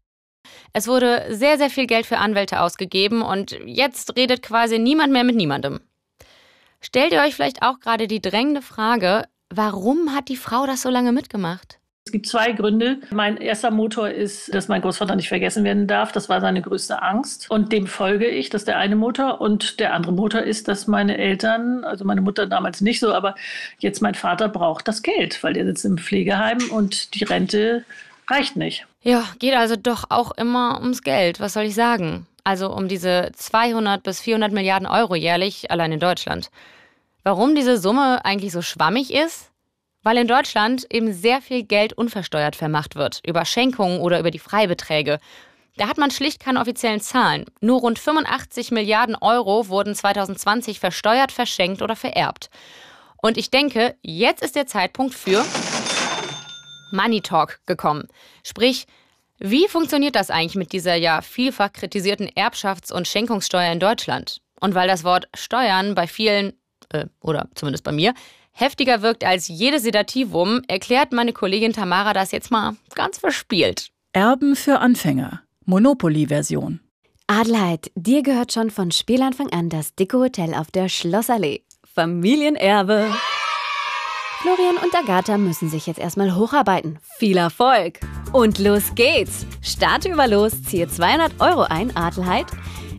[0.72, 5.24] Es wurde sehr, sehr viel Geld für Anwälte ausgegeben und jetzt redet quasi niemand mehr
[5.24, 5.80] mit niemandem.
[6.84, 10.90] Stellt ihr euch vielleicht auch gerade die drängende Frage, warum hat die Frau das so
[10.90, 11.78] lange mitgemacht?
[12.04, 12.98] Es gibt zwei Gründe.
[13.10, 16.12] Mein erster Motor ist, dass mein Großvater nicht vergessen werden darf.
[16.12, 17.50] Das war seine größte Angst.
[17.50, 18.50] Und dem folge ich.
[18.50, 19.40] Das ist der eine Motor.
[19.40, 23.34] Und der andere Motor ist, dass meine Eltern, also meine Mutter damals nicht so, aber
[23.78, 27.86] jetzt mein Vater braucht das Geld, weil der sitzt im Pflegeheim und die Rente
[28.28, 28.86] reicht nicht.
[29.00, 31.40] Ja, geht also doch auch immer ums Geld.
[31.40, 32.26] Was soll ich sagen?
[32.44, 36.50] Also um diese 200 bis 400 Milliarden Euro jährlich allein in Deutschland.
[37.22, 39.50] Warum diese Summe eigentlich so schwammig ist?
[40.02, 44.38] Weil in Deutschland eben sehr viel Geld unversteuert vermacht wird, über Schenkungen oder über die
[44.38, 45.18] Freibeträge.
[45.76, 47.46] Da hat man schlicht keine offiziellen Zahlen.
[47.60, 52.50] Nur rund 85 Milliarden Euro wurden 2020 versteuert, verschenkt oder vererbt.
[53.16, 55.42] Und ich denke, jetzt ist der Zeitpunkt für
[56.92, 58.06] Money Talk gekommen.
[58.44, 58.86] Sprich,
[59.38, 64.40] wie funktioniert das eigentlich mit dieser ja vielfach kritisierten Erbschafts- und Schenkungssteuer in Deutschland?
[64.60, 66.52] Und weil das Wort Steuern bei vielen
[66.90, 68.14] äh, oder zumindest bei mir,
[68.52, 73.88] heftiger wirkt als jedes Sedativum, erklärt meine Kollegin Tamara das jetzt mal ganz verspielt.
[74.12, 75.42] Erben für Anfänger.
[75.66, 76.80] Monopoly-Version.
[77.26, 81.62] Adelheid, dir gehört schon von Spielanfang an das dicke Hotel auf der Schlossallee.
[81.94, 83.10] Familienerbe.
[84.44, 86.98] Florian und Agatha müssen sich jetzt erstmal hocharbeiten.
[87.16, 87.98] Viel Erfolg!
[88.30, 89.46] Und los geht's!
[89.62, 92.44] Starte über los, ziehe 200 Euro ein, Adelheid.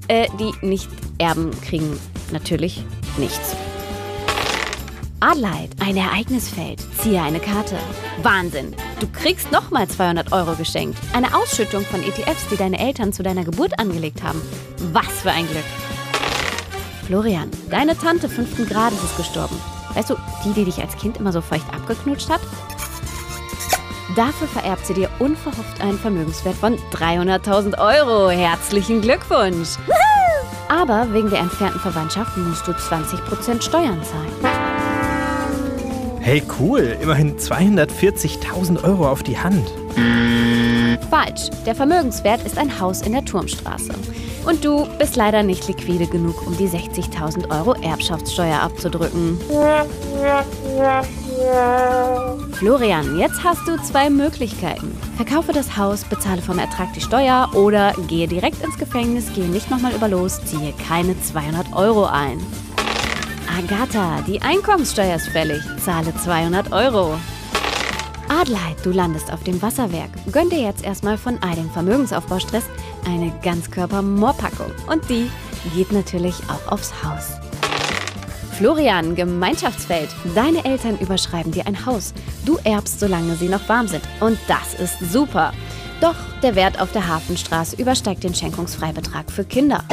[0.08, 2.00] Äh, die nicht erben, kriegen
[2.32, 2.84] natürlich
[3.20, 3.56] nichts.
[5.20, 6.80] Adelheid, ein Ereignisfeld.
[6.98, 7.78] Ziehe eine Karte.
[8.24, 8.76] Wahnsinn!
[9.00, 10.98] Du kriegst nochmal 200 Euro geschenkt.
[11.14, 14.42] Eine Ausschüttung von ETFs, die deine Eltern zu deiner Geburt angelegt haben.
[14.94, 15.64] Was für ein Glück!
[17.06, 19.56] Florian, deine Tante fünften Grades ist gestorben.
[19.96, 22.42] Weißt du, die, die dich als Kind immer so feucht abgeknutscht hat?
[24.16, 28.30] Dafür vererbt sie dir unverhofft einen Vermögenswert von 300.000 Euro.
[28.30, 29.78] Herzlichen Glückwunsch!
[30.70, 34.56] Aber wegen der entfernten Verwandtschaft musst du 20% Steuern zahlen.
[36.22, 36.98] Hey, cool.
[37.02, 39.70] Immerhin 240.000 Euro auf die Hand.
[41.10, 41.50] Falsch.
[41.66, 43.94] Der Vermögenswert ist ein Haus in der Turmstraße.
[44.46, 49.40] Und du bist leider nicht liquide genug, um die 60.000 Euro Erbschaftssteuer abzudrücken.
[52.54, 54.96] Florian, jetzt hast du zwei Möglichkeiten.
[55.18, 59.72] Verkaufe das Haus, bezahle vom Ertrag die Steuer oder gehe direkt ins Gefängnis, gehe nicht
[59.72, 62.40] nochmal über los, ziehe keine 200 Euro ein.
[63.58, 67.18] Agatha, die Einkommenssteuer ist fällig, zahle 200 Euro.
[68.30, 70.10] Adelheid, du landest auf dem Wasserwerk.
[70.32, 72.66] Gönn dir jetzt erstmal von all dem Vermögensaufbaustress
[73.06, 74.72] eine Ganzkörper-Moorpackung.
[74.88, 75.30] Und die
[75.76, 77.32] geht natürlich auch aufs Haus.
[78.58, 80.10] Florian, Gemeinschaftsfeld.
[80.34, 82.14] Deine Eltern überschreiben dir ein Haus.
[82.46, 84.04] Du erbst, solange sie noch warm sind.
[84.22, 85.52] Und das ist super.
[86.02, 89.84] Doch der Wert auf der Hafenstraße übersteigt den Schenkungsfreibetrag für Kinder.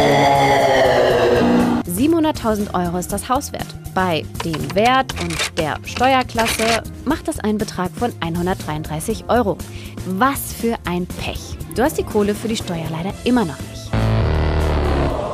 [1.87, 3.67] 700.000 Euro ist das Hauswert.
[3.95, 9.59] Bei dem Wert und der Steuerklasse macht das einen Betrag von 133 Euro.
[10.07, 11.57] Was für ein Pech.
[11.75, 13.93] Du hast die Kohle für die Steuer leider immer noch nicht.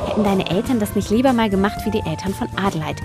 [0.07, 2.97] Hätten deine Eltern das nicht lieber mal gemacht wie die Eltern von Adelheid?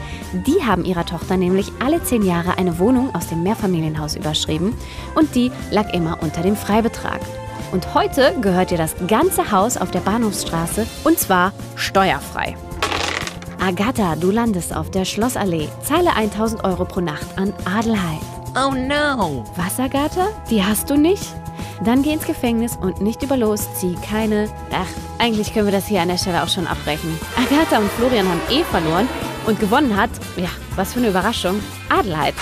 [0.46, 4.74] Die haben ihrer Tochter nämlich alle zehn Jahre eine Wohnung aus dem Mehrfamilienhaus überschrieben
[5.14, 7.20] und die lag immer unter dem Freibetrag.
[7.75, 12.57] Und heute gehört dir das ganze Haus auf der Bahnhofsstraße und zwar steuerfrei.
[13.61, 15.69] Agatha, du landest auf der Schlossallee.
[15.83, 18.21] Zahle 1000 Euro pro Nacht an Adelheid.
[18.55, 19.43] Oh no!
[19.57, 20.29] Was, Agatha?
[20.49, 21.27] Die hast du nicht?
[21.85, 24.49] Dann geh ins Gefängnis und nicht über los, zieh keine.
[24.71, 24.87] Ach,
[25.19, 27.19] eigentlich können wir das hier an der Stelle auch schon abbrechen.
[27.37, 29.09] Agatha und Florian haben eh verloren
[29.47, 31.59] und gewonnen hat, ja, was für eine Überraschung,
[31.89, 32.35] Adelheid.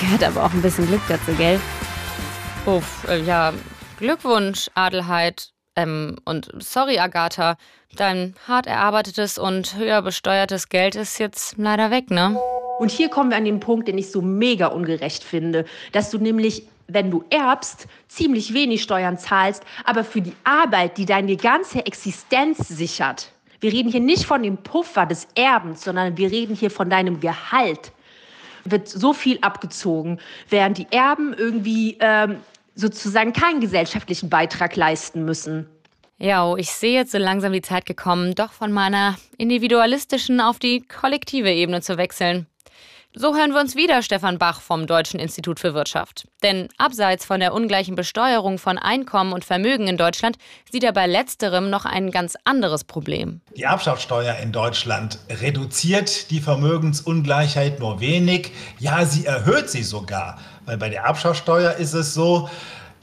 [0.00, 1.60] Gehört aber auch ein bisschen Glück dazu, gell?
[2.66, 3.52] Uff, äh, ja,
[3.98, 5.50] Glückwunsch, Adelheid.
[5.76, 7.56] Ähm, und sorry, Agatha,
[7.96, 12.38] dein hart erarbeitetes und höher besteuertes Geld ist jetzt leider weg, ne?
[12.78, 16.18] Und hier kommen wir an den Punkt, den ich so mega ungerecht finde, dass du
[16.18, 21.86] nämlich, wenn du erbst, ziemlich wenig Steuern zahlst, aber für die Arbeit, die deine ganze
[21.86, 23.30] Existenz sichert.
[23.60, 27.20] Wir reden hier nicht von dem Puffer des Erbens, sondern wir reden hier von deinem
[27.20, 27.92] Gehalt.
[28.64, 32.40] Wird so viel abgezogen, während die Erben irgendwie ähm,
[32.74, 35.68] sozusagen keinen gesellschaftlichen Beitrag leisten müssen.
[36.18, 40.58] Ja, oh, ich sehe jetzt so langsam die Zeit gekommen, doch von meiner individualistischen auf
[40.58, 42.46] die kollektive Ebene zu wechseln.
[43.16, 46.26] So hören wir uns wieder Stefan Bach vom Deutschen Institut für Wirtschaft.
[46.42, 50.36] Denn abseits von der ungleichen Besteuerung von Einkommen und Vermögen in Deutschland
[50.68, 53.40] sieht er bei letzterem noch ein ganz anderes Problem.
[53.56, 58.50] Die Erbschaftssteuer in Deutschland reduziert die Vermögensungleichheit nur wenig.
[58.80, 60.40] Ja, sie erhöht sie sogar.
[60.66, 62.48] Weil bei der Erbschaftssteuer ist es so,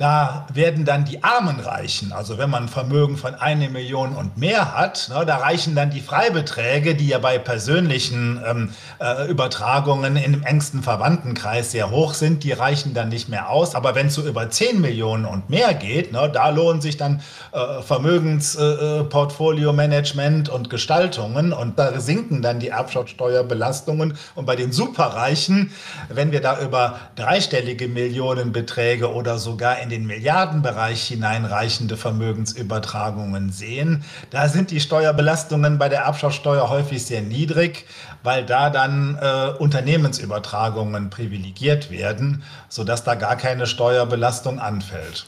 [0.01, 2.11] da werden dann die Armen reichen.
[2.11, 6.01] Also wenn man Vermögen von eine Million und mehr hat, ne, da reichen dann die
[6.01, 12.51] Freibeträge, die ja bei persönlichen ähm, äh, Übertragungen im engsten Verwandtenkreis sehr hoch sind, die
[12.51, 13.75] reichen dann nicht mehr aus.
[13.75, 17.21] Aber wenn es so über 10 Millionen und mehr geht, ne, da lohnen sich dann
[17.51, 24.17] äh, Vermögensportfolio-Management äh, und Gestaltungen und da sinken dann die Erbschaftssteuerbelastungen.
[24.33, 25.71] Und bei den Superreichen,
[26.09, 34.47] wenn wir da über dreistellige Millionenbeträge oder sogar in den Milliardenbereich hineinreichende Vermögensübertragungen sehen, da
[34.47, 37.85] sind die Steuerbelastungen bei der Erbschaftssteuer häufig sehr niedrig,
[38.23, 45.27] weil da dann äh, Unternehmensübertragungen privilegiert werden, sodass da gar keine Steuerbelastung anfällt.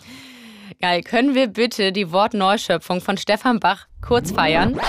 [0.82, 4.80] Geil, können wir bitte die Wortneuschöpfung von Stefan Bach kurz feiern?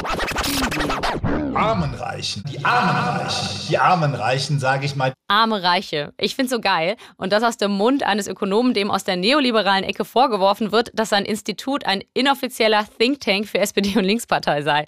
[1.57, 5.13] Armen Reichen, die Armen Reichen, die Armen Reichen, sage ich mal.
[5.29, 6.13] Arme Reiche.
[6.19, 6.97] Ich finde so geil.
[7.17, 11.11] Und das aus dem Mund eines Ökonomen, dem aus der neoliberalen Ecke vorgeworfen wird, dass
[11.11, 14.87] sein Institut ein inoffizieller Think Tank für SPD und Linkspartei sei.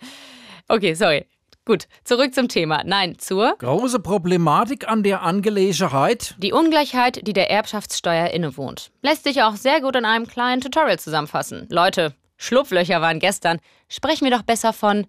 [0.69, 1.27] Okay, sorry.
[1.65, 2.83] Gut, zurück zum Thema.
[2.85, 6.35] Nein, zur große Problematik an der Angelegenheit.
[6.39, 8.91] Die Ungleichheit, die der Erbschaftssteuer innewohnt.
[9.03, 11.67] Lässt sich auch sehr gut in einem kleinen Tutorial zusammenfassen.
[11.71, 13.59] Leute, Schlupflöcher waren gestern.
[13.89, 15.07] Sprechen wir doch besser von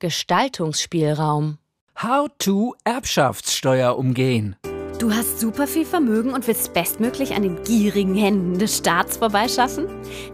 [0.00, 1.58] Gestaltungsspielraum.
[2.00, 4.54] How to Erbschaftssteuer umgehen.
[5.00, 9.86] Du hast super viel Vermögen und willst bestmöglich an den gierigen Händen des Staats vorbeischaffen?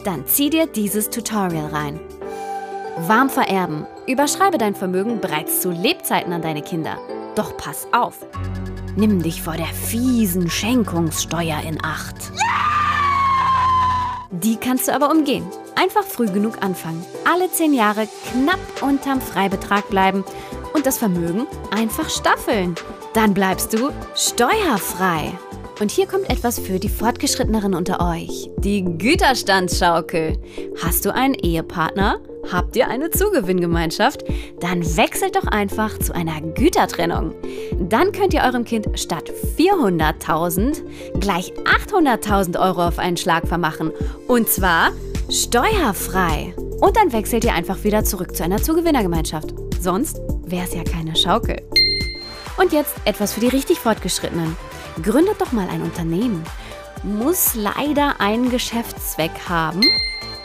[0.04, 2.00] Dann zieh dir dieses Tutorial rein.
[2.98, 3.86] Warm vererben.
[4.06, 6.98] Überschreibe dein Vermögen bereits zu Lebzeiten an deine Kinder.
[7.34, 8.18] Doch pass auf.
[8.96, 12.32] Nimm dich vor der fiesen Schenkungssteuer in Acht.
[14.42, 15.46] Die kannst du aber umgehen.
[15.76, 17.04] Einfach früh genug anfangen.
[17.24, 20.24] Alle zehn Jahre knapp unterm Freibetrag bleiben
[20.72, 22.74] und das Vermögen einfach staffeln.
[23.12, 25.32] Dann bleibst du steuerfrei.
[25.80, 28.48] Und hier kommt etwas für die Fortgeschritteneren unter euch.
[28.58, 30.38] Die Güterstandsschaukel.
[30.82, 32.20] Hast du einen Ehepartner?
[32.52, 34.22] Habt ihr eine Zugewinngemeinschaft?
[34.60, 37.34] Dann wechselt doch einfach zu einer Gütertrennung.
[37.80, 40.82] Dann könnt ihr eurem Kind statt 400.000
[41.18, 43.90] gleich 800.000 Euro auf einen Schlag vermachen.
[44.28, 44.92] Und zwar
[45.28, 46.54] steuerfrei.
[46.80, 49.54] Und dann wechselt ihr einfach wieder zurück zu einer Zugewinnergemeinschaft.
[49.80, 51.62] Sonst wäre es ja keine Schaukel.
[52.58, 54.56] Und jetzt etwas für die richtig Fortgeschrittenen.
[55.02, 56.44] Gründet doch mal ein Unternehmen.
[57.02, 59.82] Muss leider einen Geschäftszweck haben,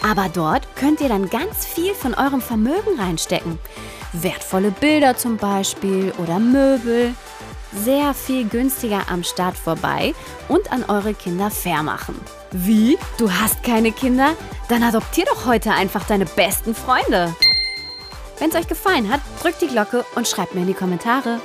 [0.02, 3.60] aber dort könnt ihr dann ganz viel von eurem Vermögen reinstecken.
[4.14, 7.14] Wertvolle Bilder zum Beispiel oder Möbel.
[7.72, 10.16] Sehr viel günstiger am Start vorbei
[10.48, 12.20] und an eure Kinder fair machen.
[12.52, 12.98] Wie?
[13.20, 14.36] Du hast keine Kinder?
[14.70, 17.36] Dann adoptier doch heute einfach deine besten Freunde.
[18.40, 21.40] Wenn es euch gefallen hat, drückt die Glocke und schreibt mir in die Kommentare.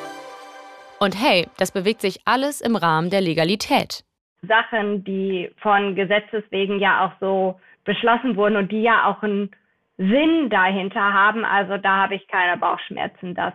[0.99, 4.05] Und hey, das bewegt sich alles im Rahmen der Legalität.
[4.47, 9.51] Sachen, die von Gesetzes wegen ja auch so beschlossen wurden und die ja auch einen
[9.97, 11.45] Sinn dahinter haben.
[11.45, 13.55] Also da habe ich keine Bauchschmerzen, das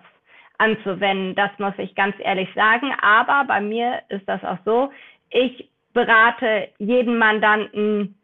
[0.57, 1.35] anzuwenden.
[1.35, 2.93] Das muss ich ganz ehrlich sagen.
[3.01, 4.91] Aber bei mir ist das auch so.
[5.29, 8.15] Ich berate jeden Mandanten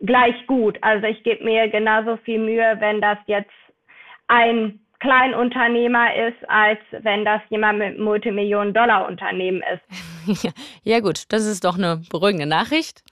[0.00, 0.78] gleich gut.
[0.82, 3.50] Also ich gebe mir genauso viel Mühe, wenn das jetzt
[4.28, 10.54] ein Kleinunternehmer ist, als wenn das jemand mit Multimillionen-Dollar-Unternehmen ist.
[10.82, 13.02] ja gut, das ist doch eine beruhigende Nachricht.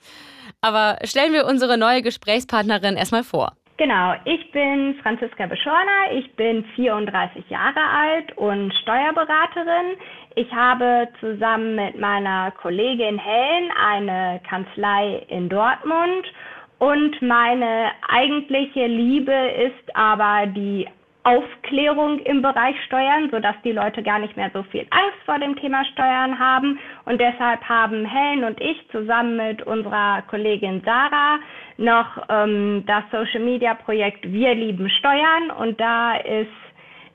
[0.60, 3.52] Aber stellen wir unsere neue Gesprächspartnerin erstmal vor.
[3.78, 9.98] Genau, ich bin Franziska Beschorner, ich bin 34 Jahre alt und Steuerberaterin.
[10.34, 16.26] Ich habe zusammen mit meiner Kollegin Helen eine Kanzlei in Dortmund
[16.78, 20.88] und meine eigentliche Liebe ist aber die
[21.26, 25.56] Aufklärung im Bereich Steuern, sodass die Leute gar nicht mehr so viel Angst vor dem
[25.56, 26.78] Thema Steuern haben.
[27.04, 31.40] Und deshalb haben Helen und ich zusammen mit unserer Kollegin Sarah
[31.78, 36.46] noch ähm, das Social-Media-Projekt Wir lieben Steuern und da ist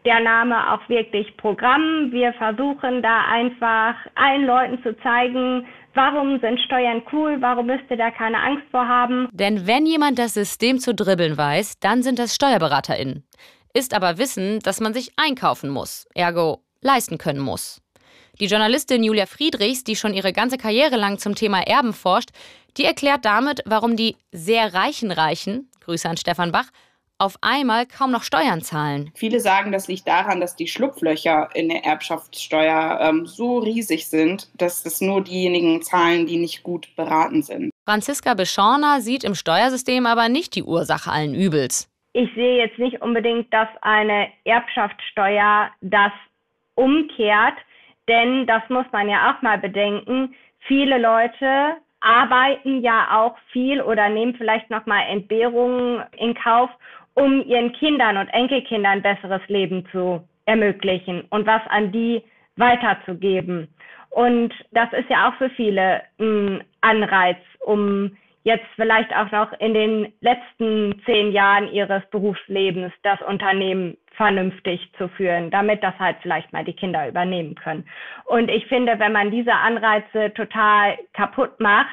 [0.04, 2.12] der Name auch wirklich Programm.
[2.12, 7.98] Wir versuchen da einfach allen Leuten zu zeigen, warum sind Steuern cool, warum müsst ihr
[7.98, 9.30] da keine Angst vor haben.
[9.32, 13.24] Denn wenn jemand das System zu dribbeln weiß, dann sind das SteuerberaterInnen.
[13.74, 17.82] Ist aber Wissen, dass man sich einkaufen muss, ergo leisten können muss.
[18.40, 22.30] Die Journalistin Julia Friedrichs, die schon ihre ganze Karriere lang zum Thema Erben forscht,
[22.78, 26.68] die erklärt damit, warum die sehr reichen Reichen, Grüße an Stefan Bach,
[27.22, 29.12] auf einmal kaum noch Steuern zahlen.
[29.14, 34.50] Viele sagen, das liegt daran, dass die Schlupflöcher in der Erbschaftssteuer ähm, so riesig sind,
[34.56, 37.70] dass es nur diejenigen zahlen, die nicht gut beraten sind.
[37.86, 41.91] Franziska Beschorner sieht im Steuersystem aber nicht die Ursache allen Übels.
[42.14, 46.12] Ich sehe jetzt nicht unbedingt, dass eine Erbschaftssteuer das
[46.76, 47.56] umkehrt,
[48.08, 50.36] denn das muss man ja auch mal bedenken.
[50.68, 56.70] Viele Leute arbeiten ja auch viel oder nehmen vielleicht noch mal Entbehrungen in Kauf
[57.14, 62.24] um ihren Kindern und Enkelkindern besseres Leben zu ermöglichen und was an die
[62.56, 63.68] weiterzugeben.
[64.10, 69.74] Und das ist ja auch für viele ein Anreiz, um jetzt vielleicht auch noch in
[69.74, 76.52] den letzten zehn Jahren ihres Berufslebens das Unternehmen vernünftig zu führen, damit das halt vielleicht
[76.52, 77.88] mal die Kinder übernehmen können.
[78.26, 81.88] Und ich finde, wenn man diese Anreize total kaputt macht,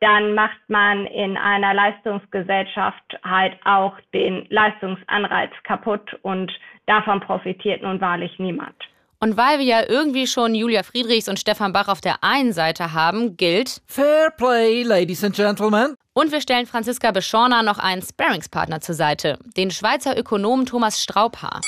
[0.00, 6.52] dann macht man in einer Leistungsgesellschaft halt auch den Leistungsanreiz kaputt und
[6.86, 8.74] davon profitiert nun wahrlich niemand.
[9.22, 12.92] Und weil wir ja irgendwie schon Julia Friedrichs und Stefan Bach auf der einen Seite
[12.92, 15.94] haben, gilt Fair Play, Ladies and Gentlemen.
[16.12, 21.60] Und wir stellen Franziska Beschorner noch einen Sparringspartner zur Seite, den Schweizer Ökonomen Thomas Straubhaar.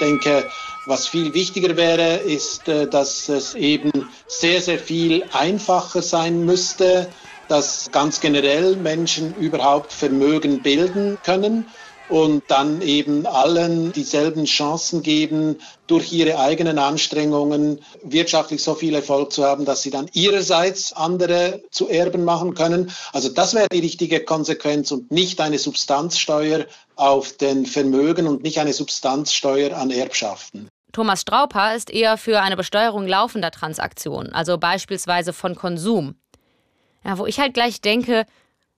[0.00, 0.50] Ich denke,
[0.86, 3.92] was viel wichtiger wäre, ist, äh, dass es eben
[4.26, 7.08] sehr, sehr viel einfacher sein müsste,
[7.46, 11.66] dass ganz generell Menschen überhaupt Vermögen bilden können
[12.12, 19.32] und dann eben allen dieselben Chancen geben, durch ihre eigenen Anstrengungen wirtschaftlich so viel Erfolg
[19.32, 22.92] zu haben, dass sie dann ihrerseits andere zu Erben machen können.
[23.14, 28.58] Also das wäre die richtige Konsequenz und nicht eine Substanzsteuer auf den Vermögen und nicht
[28.58, 30.68] eine Substanzsteuer an Erbschaften.
[30.92, 36.16] Thomas Strauper ist eher für eine Besteuerung laufender Transaktionen, also beispielsweise von Konsum.
[37.04, 38.26] Ja, wo ich halt gleich denke,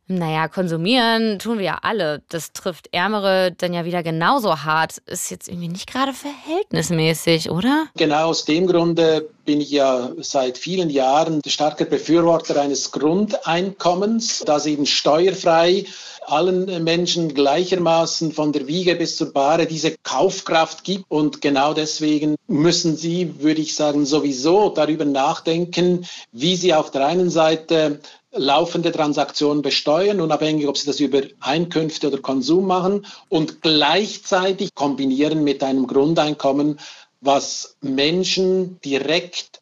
[0.06, 2.22] naja, konsumieren tun wir ja alle.
[2.28, 4.98] Das trifft Ärmere dann ja wieder genauso hart.
[5.06, 7.86] Ist jetzt irgendwie nicht gerade verhältnismäßig, oder?
[7.96, 14.66] Genau aus dem Grunde bin ich ja seit vielen Jahren starker Befürworter eines Grundeinkommens, das
[14.66, 15.84] eben steuerfrei
[16.26, 21.04] allen Menschen gleichermaßen von der Wiege bis zur Bahre diese Kaufkraft gibt.
[21.08, 27.06] Und genau deswegen müssen Sie, würde ich sagen, sowieso darüber nachdenken, wie Sie auf der
[27.06, 28.00] einen Seite
[28.34, 35.44] laufende Transaktionen besteuern, unabhängig, ob sie das über Einkünfte oder Konsum machen und gleichzeitig kombinieren
[35.44, 36.78] mit einem Grundeinkommen,
[37.20, 39.60] was Menschen direkt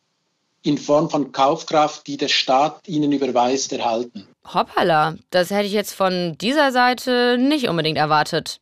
[0.63, 4.29] in Form von Kaufkraft, die der Staat ihnen überweist, erhalten.
[4.53, 8.61] Hoppala, das hätte ich jetzt von dieser Seite nicht unbedingt erwartet.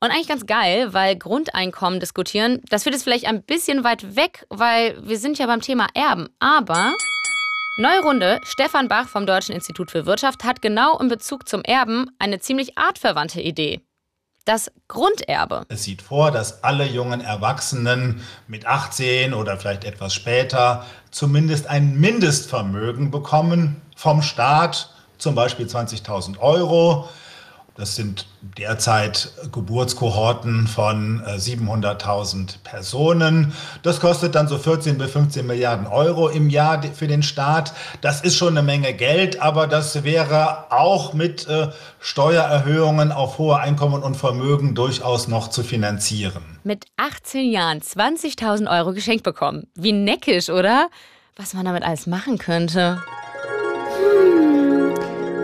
[0.00, 4.46] Und eigentlich ganz geil, weil Grundeinkommen diskutieren, das wird jetzt vielleicht ein bisschen weit weg,
[4.48, 6.30] weil wir sind ja beim Thema Erben.
[6.38, 6.94] Aber
[7.80, 12.10] Neue Runde, Stefan Bach vom Deutschen Institut für Wirtschaft hat genau in Bezug zum Erben
[12.18, 13.80] eine ziemlich artverwandte Idee.
[14.44, 15.64] Das Grunderbe.
[15.70, 21.98] Es sieht vor, dass alle jungen Erwachsenen mit 18 oder vielleicht etwas später zumindest ein
[21.98, 27.08] Mindestvermögen bekommen vom Staat, zum Beispiel 20.000 Euro.
[27.80, 33.54] Das sind derzeit Geburtskohorten von 700.000 äh, Personen.
[33.82, 37.72] Das kostet dann so 14 bis 15 Milliarden Euro im Jahr für den Staat.
[38.02, 41.68] Das ist schon eine Menge Geld, aber das wäre auch mit äh,
[42.00, 46.42] Steuererhöhungen auf hohe Einkommen und Vermögen durchaus noch zu finanzieren.
[46.62, 49.68] Mit 18 Jahren 20.000 Euro geschenkt bekommen.
[49.74, 50.90] Wie neckisch, oder?
[51.36, 53.00] Was man damit alles machen könnte.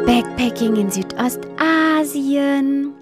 [0.07, 2.95] Backpacking in Südostasien,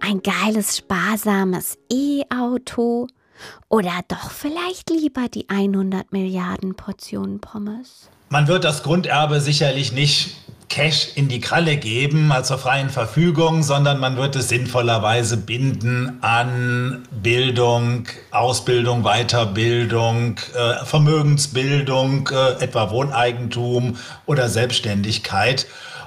[0.00, 3.06] ein geiles, sparsames E-Auto.
[3.70, 8.10] Oder doch vielleicht lieber die 100 Milliarden Portionen Pommes?
[8.28, 10.36] Man wird das Grunderbe sicherlich nicht
[10.68, 16.22] Cash in die Kralle geben, also zur freien Verfügung, sondern man wird es sinnvollerweise binden
[16.22, 25.66] an Bildung, Ausbildung, Weiterbildung, äh, Vermögensbildung, äh, etwa Wohneigentum oder Selbstständigkeit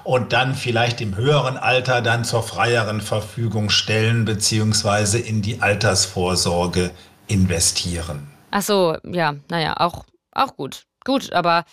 [0.10, 6.90] und dann vielleicht im höheren Alter dann zur freieren Verfügung stellen beziehungsweise in die Altersvorsorge
[7.28, 8.28] investieren.
[8.50, 10.86] Ach so, ja, naja, auch, auch gut.
[11.06, 11.64] Gut, aber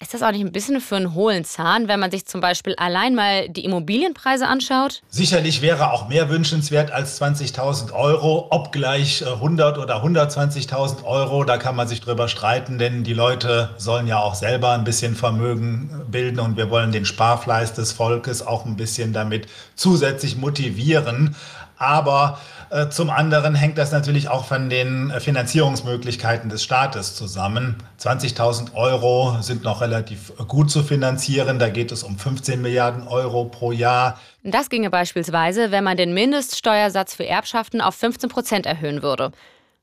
[0.00, 2.74] Ist das auch nicht ein bisschen für einen hohlen Zahn, wenn man sich zum Beispiel
[2.76, 5.02] allein mal die Immobilienpreise anschaut?
[5.08, 11.44] Sicherlich wäre auch mehr wünschenswert als 20.000 Euro, obgleich 100 äh, oder 120.000 Euro.
[11.44, 15.14] Da kann man sich drüber streiten, denn die Leute sollen ja auch selber ein bisschen
[15.14, 21.36] Vermögen bilden und wir wollen den Sparfleiß des Volkes auch ein bisschen damit zusätzlich motivieren.
[21.76, 22.53] Aber äh,
[22.90, 27.76] zum anderen hängt das natürlich auch von den äh, Finanzierungsmöglichkeiten des Staates zusammen.
[28.00, 31.58] 20.000 Euro sind noch relativ äh, gut zu finanzieren.
[31.58, 34.18] Da geht es um 15 Milliarden Euro pro Jahr.
[34.42, 39.32] Das ginge beispielsweise, wenn man den Mindeststeuersatz für Erbschaften auf 15 Prozent erhöhen würde.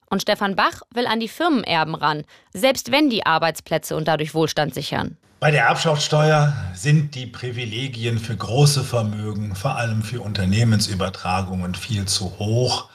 [0.10, 2.24] Und Stefan Bach will an die Firmenerben ran,
[2.54, 5.18] selbst wenn die Arbeitsplätze und dadurch Wohlstand sichern.
[5.42, 12.38] Bei der Erbschaftssteuer sind die Privilegien für große Vermögen, vor allem für Unternehmensübertragungen, viel zu
[12.38, 12.90] hoch.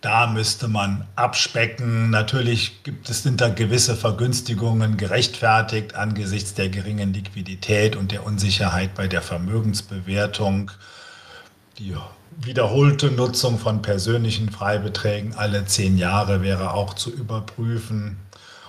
[0.00, 2.08] Da müsste man abspecken.
[2.08, 8.94] Natürlich gibt es, sind da gewisse Vergünstigungen gerechtfertigt angesichts der geringen Liquidität und der Unsicherheit
[8.94, 10.70] bei der Vermögensbewertung.
[11.78, 11.94] Die
[12.40, 18.16] wiederholte Nutzung von persönlichen Freibeträgen alle zehn Jahre wäre auch zu überprüfen.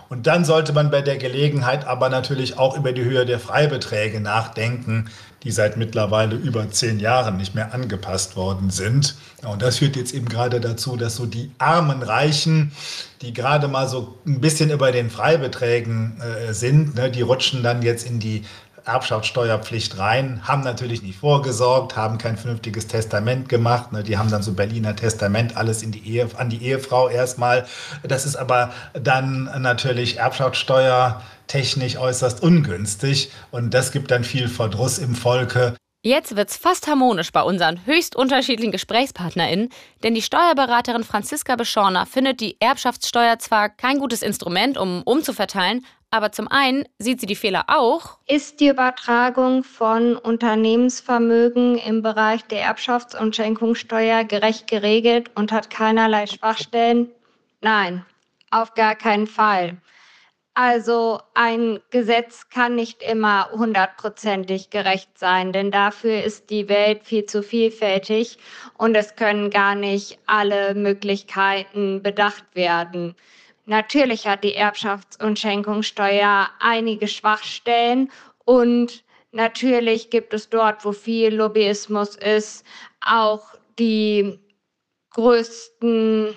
[0.10, 4.20] Und dann sollte man bei der Gelegenheit aber natürlich auch über die Höhe der Freibeträge
[4.20, 5.10] nachdenken,
[5.44, 9.16] die seit mittlerweile über zehn Jahren nicht mehr angepasst worden sind.
[9.44, 12.72] Und das führt jetzt eben gerade dazu, dass so die armen Reichen,
[13.22, 17.82] die gerade mal so ein bisschen über den Freibeträgen äh, sind, ne, die rutschen dann
[17.82, 18.44] jetzt in die
[18.86, 23.92] Erbschaftssteuerpflicht rein, haben natürlich nicht vorgesorgt, haben kein vernünftiges Testament gemacht.
[23.92, 24.04] Ne?
[24.04, 27.66] Die haben dann so Berliner Testament alles in die Ehe, an die Ehefrau erstmal.
[28.04, 35.16] Das ist aber dann natürlich Erbschaftssteuertechnisch äußerst ungünstig und das gibt dann viel Verdruss im
[35.16, 35.76] Volke.
[36.06, 39.70] Jetzt wird's fast harmonisch bei unseren höchst unterschiedlichen GesprächspartnerInnen,
[40.04, 46.34] denn die Steuerberaterin Franziska Beschorner findet die Erbschaftssteuer zwar kein gutes Instrument, um umzuverteilen, aber
[46.34, 48.18] zum einen sieht sie die Fehler auch.
[48.28, 55.70] Ist die Übertragung von Unternehmensvermögen im Bereich der Erbschafts- und Schenkungssteuer gerecht geregelt und hat
[55.70, 57.12] keinerlei Schwachstellen?
[57.62, 58.06] Nein,
[58.52, 59.78] auf gar keinen Fall.
[60.56, 67.26] Also ein Gesetz kann nicht immer hundertprozentig gerecht sein, denn dafür ist die Welt viel
[67.26, 68.38] zu vielfältig
[68.78, 73.16] und es können gar nicht alle Möglichkeiten bedacht werden.
[73.66, 78.12] Natürlich hat die Erbschafts- und Schenkungssteuer einige Schwachstellen
[78.46, 82.64] und natürlich gibt es dort, wo viel Lobbyismus ist,
[83.02, 84.40] auch die
[85.12, 86.36] größten,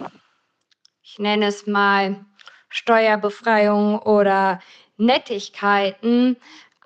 [1.02, 2.24] ich nenne es mal,
[2.68, 4.60] Steuerbefreiungen oder
[4.96, 6.36] Nettigkeiten.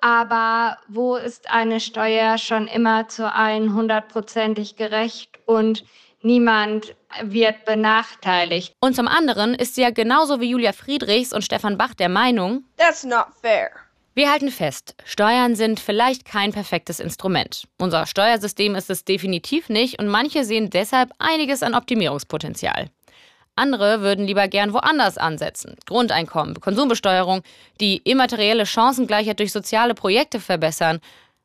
[0.01, 5.83] Aber wo ist eine Steuer schon immer zu allen hundertprozentig gerecht und
[6.23, 8.73] niemand wird benachteiligt.
[8.79, 12.63] Und zum anderen ist sie ja genauso wie Julia Friedrichs und Stefan Bach der Meinung,
[12.77, 13.71] That's not fair.
[14.13, 17.63] Wir halten fest, Steuern sind vielleicht kein perfektes Instrument.
[17.79, 22.89] Unser Steuersystem ist es definitiv nicht und manche sehen deshalb einiges an Optimierungspotenzial.
[23.55, 25.75] Andere würden lieber gern woanders ansetzen.
[25.85, 27.41] Grundeinkommen, Konsumbesteuerung,
[27.79, 30.99] die immaterielle Chancengleichheit durch soziale Projekte verbessern.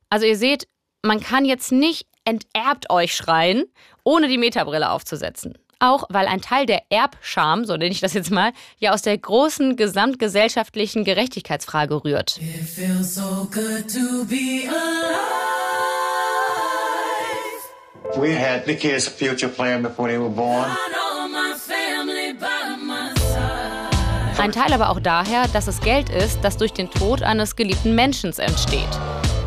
[0.08, 0.68] Also ihr seht,
[1.02, 3.64] man kann jetzt nicht enterbt euch schreien,
[4.04, 5.58] ohne die Metabrille aufzusetzen.
[5.78, 9.18] Auch weil ein Teil der Erbscham, so nenne ich das jetzt mal, ja aus der
[9.18, 12.40] großen gesamtgesellschaftlichen Gerechtigkeitsfrage rührt.
[18.16, 20.70] We had the kids' future plan before they were born.
[24.38, 27.94] Ein Teil aber auch daher, dass es Geld ist, das durch den Tod eines geliebten
[27.94, 28.88] Menschen entsteht,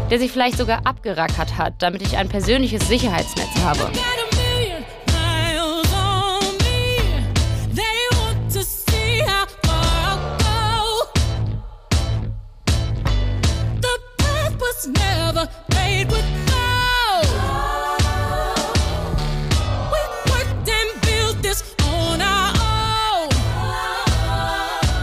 [0.10, 3.92] der sich vielleicht sogar abgerackert hat, damit ich ein persönliches Sicherheitsnetz habe.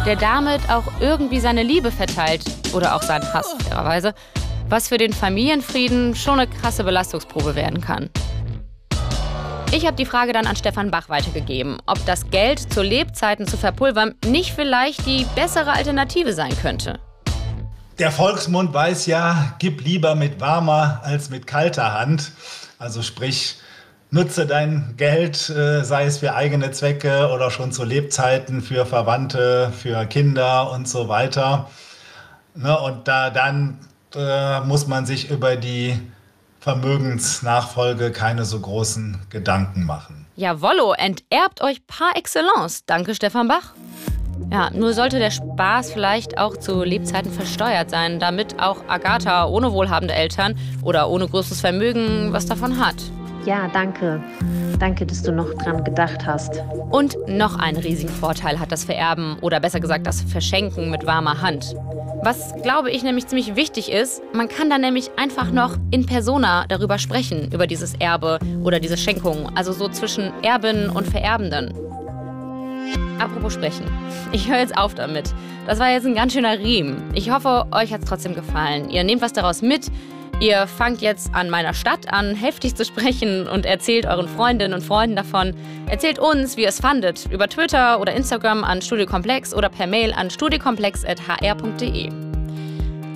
[0.07, 4.15] Der damit auch irgendwie seine Liebe verteilt oder auch seinen Hass, fairerweise,
[4.69, 8.09] was für den Familienfrieden schon eine krasse Belastungsprobe werden kann.
[9.73, 13.57] Ich habe die Frage dann an Stefan Bach weitergegeben, ob das Geld zu Lebzeiten zu
[13.57, 17.01] verpulvern nicht vielleicht die bessere Alternative sein könnte.
[17.99, 22.31] Der Volksmund weiß ja, gib lieber mit warmer als mit kalter Hand.
[22.79, 23.57] Also sprich,
[24.11, 29.73] nutze dein Geld, äh, sei es für eigene Zwecke oder schon zu Lebzeiten für Verwandte,
[29.73, 31.71] für Kinder und so weiter.
[32.55, 33.79] Ne, und da dann
[34.15, 36.01] äh, muss man sich über die
[36.61, 40.27] Vermögensnachfolge keine so großen Gedanken machen.
[40.37, 42.85] Jawollo, enterbt euch par excellence.
[42.87, 43.73] Danke, Stefan Bach.
[44.51, 49.73] Ja, nur sollte der Spaß vielleicht auch zu Lebzeiten versteuert sein, damit auch Agatha ohne
[49.73, 52.97] wohlhabende Eltern oder ohne großes Vermögen was davon hat.
[53.47, 54.21] Ja, danke.
[54.81, 56.61] Danke, dass du noch dran gedacht hast.
[56.91, 61.41] Und noch einen riesigen Vorteil hat das Vererben oder besser gesagt das Verschenken mit warmer
[61.41, 61.77] Hand.
[62.25, 66.65] Was, glaube ich, nämlich ziemlich wichtig ist, man kann dann nämlich einfach noch in persona
[66.67, 71.73] darüber sprechen, über dieses Erbe oder diese Schenkung, also so zwischen Erben und Vererbenden.
[73.21, 73.85] Apropos sprechen.
[74.33, 75.33] Ich höre jetzt auf damit.
[75.67, 76.97] Das war jetzt ein ganz schöner Riemen.
[77.15, 78.91] Ich hoffe, euch hat es trotzdem gefallen.
[78.91, 79.89] Ihr nehmt was daraus mit.
[80.39, 84.83] Ihr fangt jetzt an meiner Stadt an, heftig zu sprechen und erzählt euren Freundinnen und
[84.83, 85.55] Freunden davon.
[85.89, 90.13] Erzählt uns, wie ihr es fandet, über Twitter oder Instagram an Studiokomplex oder per Mail
[90.13, 92.11] an studiokomplex.hr.de.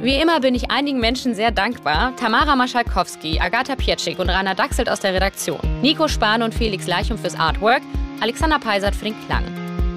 [0.02, 2.16] Wie immer bin ich einigen Menschen sehr dankbar.
[2.16, 5.60] Tamara Maschalkowski, Agatha Pietschik und Rainer Dachselt aus der Redaktion.
[5.82, 7.82] Nico Spahn und Felix Leichum fürs Artwork.
[8.22, 9.44] Alexander Peisert für den Klang.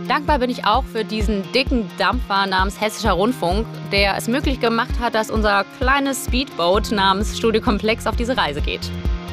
[0.07, 4.99] Dankbar bin ich auch für diesen dicken Dampfer namens Hessischer Rundfunk, der es möglich gemacht
[4.99, 8.81] hat, dass unser kleines Speedboat namens Studiokomplex auf diese Reise geht.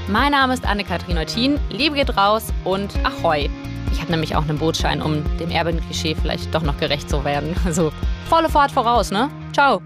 [0.08, 3.50] Mein Name ist Anne-Kathrin Eutin, Liebe geht raus und Ahoi.
[3.92, 7.54] Ich habe nämlich auch einen Bootschein, um dem Erben-Klischee vielleicht doch noch gerecht zu werden.
[7.64, 7.92] Also
[8.28, 9.28] volle Fahrt voraus, ne?
[9.52, 9.82] Ciao.